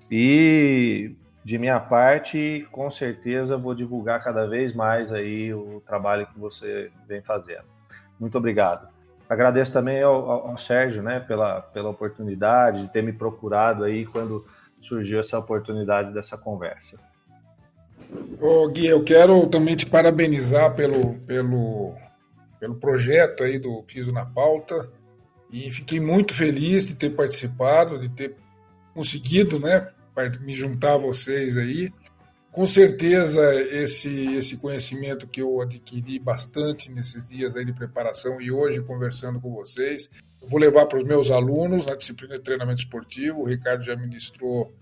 [0.09, 6.39] e de minha parte, com certeza vou divulgar cada vez mais aí o trabalho que
[6.39, 7.65] você vem fazendo.
[8.19, 8.87] Muito obrigado.
[9.27, 14.45] Agradeço também ao, ao, Sérgio, né, pela, pela oportunidade de ter me procurado aí quando
[14.79, 16.99] surgiu essa oportunidade dessa conversa.
[18.41, 21.95] Ô, Gui, eu quero também te parabenizar pelo, pelo,
[22.59, 24.89] pelo projeto aí do Piso na Pauta.
[25.51, 28.35] E fiquei muito feliz de ter participado, de ter
[28.93, 29.87] conseguido né,
[30.41, 31.91] me juntar a vocês aí.
[32.51, 38.51] Com certeza, esse, esse conhecimento que eu adquiri bastante nesses dias aí de preparação e
[38.51, 40.09] hoje conversando com vocês,
[40.41, 43.41] vou levar para os meus alunos na disciplina de treinamento esportivo.
[43.41, 44.73] O Ricardo já ministrou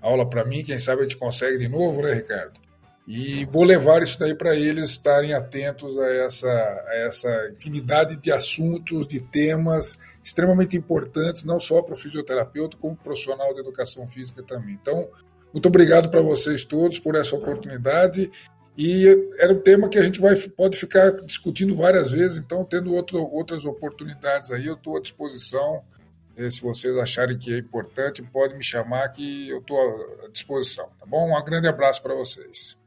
[0.00, 2.58] aula para mim, quem sabe a gente consegue de novo, né, Ricardo?
[3.12, 8.30] E vou levar isso daí para eles estarem atentos a essa, a essa infinidade de
[8.30, 14.44] assuntos, de temas extremamente importantes, não só para o fisioterapeuta, como profissional de educação física
[14.44, 14.78] também.
[14.80, 15.08] Então,
[15.52, 18.30] muito obrigado para vocês todos por essa oportunidade.
[18.78, 19.08] E
[19.40, 23.18] era um tema que a gente vai, pode ficar discutindo várias vezes, então, tendo outro,
[23.34, 25.82] outras oportunidades aí, eu estou à disposição.
[26.48, 29.80] Se vocês acharem que é importante, pode me chamar que eu estou
[30.24, 31.36] à disposição, tá bom?
[31.36, 32.79] Um grande abraço para vocês.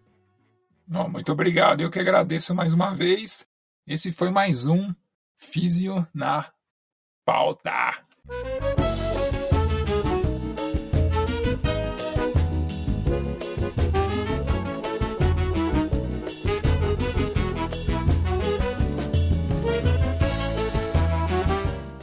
[0.88, 1.82] Não, muito obrigado.
[1.82, 3.46] Eu que agradeço mais uma vez.
[3.88, 4.94] Esse foi mais um
[5.36, 6.52] Físio na
[7.26, 8.04] Pauta.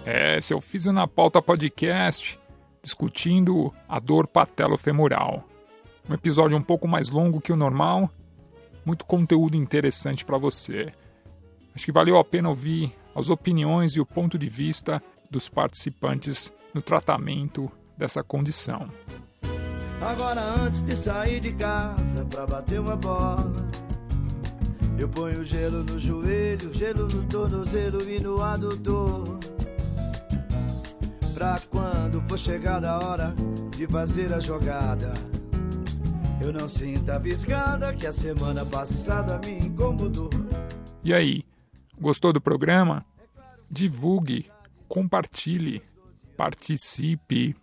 [0.04, 2.38] É, seu Físio na Pauta podcast,
[2.82, 5.44] discutindo a dor patelofemoral.
[6.08, 8.10] Um episódio um pouco mais longo que o normal,
[8.84, 10.92] muito conteúdo interessante para você.
[11.74, 16.52] Acho que valeu a pena ouvir as opiniões e o ponto de vista dos participantes
[16.74, 18.88] no tratamento dessa condição.
[20.00, 23.52] Agora antes de sair de casa para bater uma bola,
[24.98, 29.38] eu ponho gelo no joelho, gelo no tornozelo e no adutor.
[31.34, 33.34] Pra quando for chegada a hora
[33.76, 35.12] de fazer a jogada,
[36.40, 40.30] eu não sinto a visgada que a semana passada me incomodou.
[41.04, 41.44] E aí,
[42.00, 43.04] gostou do programa?
[43.70, 44.50] Divulgue,
[44.88, 45.82] compartilhe,
[46.36, 47.54] participe.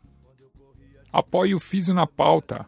[1.11, 2.65] Apoie o Físio na Pauta.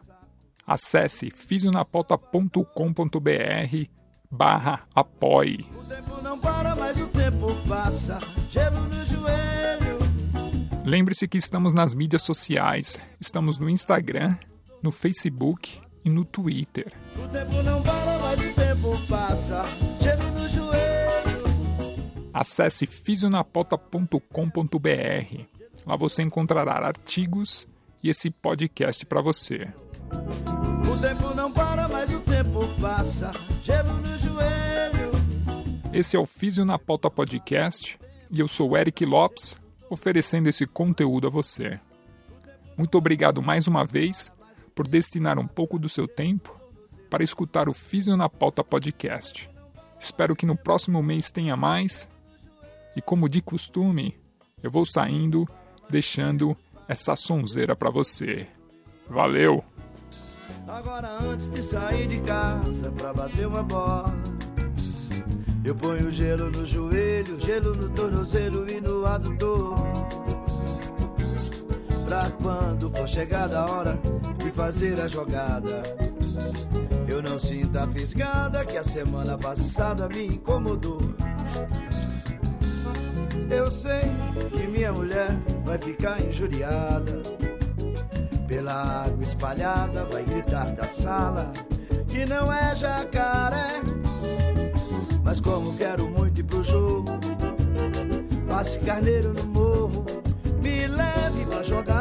[0.66, 3.88] Acesse fisionapauta.com.br
[4.30, 5.66] barra apoie.
[5.74, 8.18] O tempo não para, mas o tempo passa.
[8.50, 9.98] Gelo no joelho.
[10.84, 13.00] Lembre-se que estamos nas mídias sociais.
[13.20, 14.36] Estamos no Instagram,
[14.82, 16.92] no Facebook e no Twitter.
[17.16, 19.62] O tempo não para, mas o tempo passa.
[20.00, 21.44] Gelo no joelho.
[22.32, 25.44] Acesse fisionapauta.com.br.
[25.86, 27.66] Lá você encontrará artigos
[28.02, 29.68] e esse podcast para você.
[30.90, 33.30] O tempo não para, mas o tempo passa.
[33.62, 35.10] Gelo no joelho.
[35.92, 37.98] Esse é o Físio na Pauta Podcast
[38.30, 41.80] e eu sou Eric Lopes, oferecendo esse conteúdo a você.
[42.76, 44.30] Muito obrigado mais uma vez
[44.74, 46.58] por destinar um pouco do seu tempo
[47.08, 49.50] para escutar o Físio na Pauta Podcast.
[49.98, 52.08] Espero que no próximo mês tenha mais.
[52.96, 54.18] E como de costume,
[54.62, 55.46] eu vou saindo
[55.90, 56.56] deixando
[56.88, 58.46] essa sonzeira para você.
[59.08, 59.64] Valeu!
[60.66, 64.14] Agora antes de sair de casa pra bater uma bola,
[65.64, 69.76] eu ponho gelo no joelho, gelo no tornozelo e no adutor.
[72.42, 73.98] Quando for chegada a hora
[74.38, 75.82] de fazer a jogada,
[77.06, 81.00] eu não sinto a fisgada que a semana passada me incomodou.
[83.48, 84.02] Eu sei
[84.50, 87.22] que minha mulher vai ficar injuriada
[88.48, 91.52] pela água espalhada, vai gritar da sala
[92.08, 93.82] que não é jacaré.
[95.22, 97.12] Mas como quero muito ir pro jogo,
[98.48, 100.04] passe carneiro no morro,
[100.60, 101.99] me leve pra jogar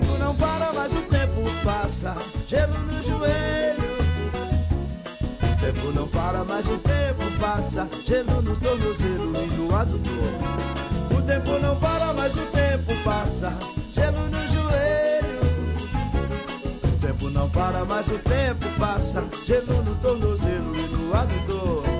[0.00, 3.90] tempo não para, mas o tempo passa, gelo no joelho.
[5.42, 10.32] O tempo não para, mas o tempo passa, gelo no tornozelo e no adutor.
[11.16, 13.52] O tempo não para, mas o tempo passa,
[13.92, 15.40] gelo no joelho.
[16.84, 21.99] O tempo não para, mas o tempo passa, gelo no tornozelo e no adutor.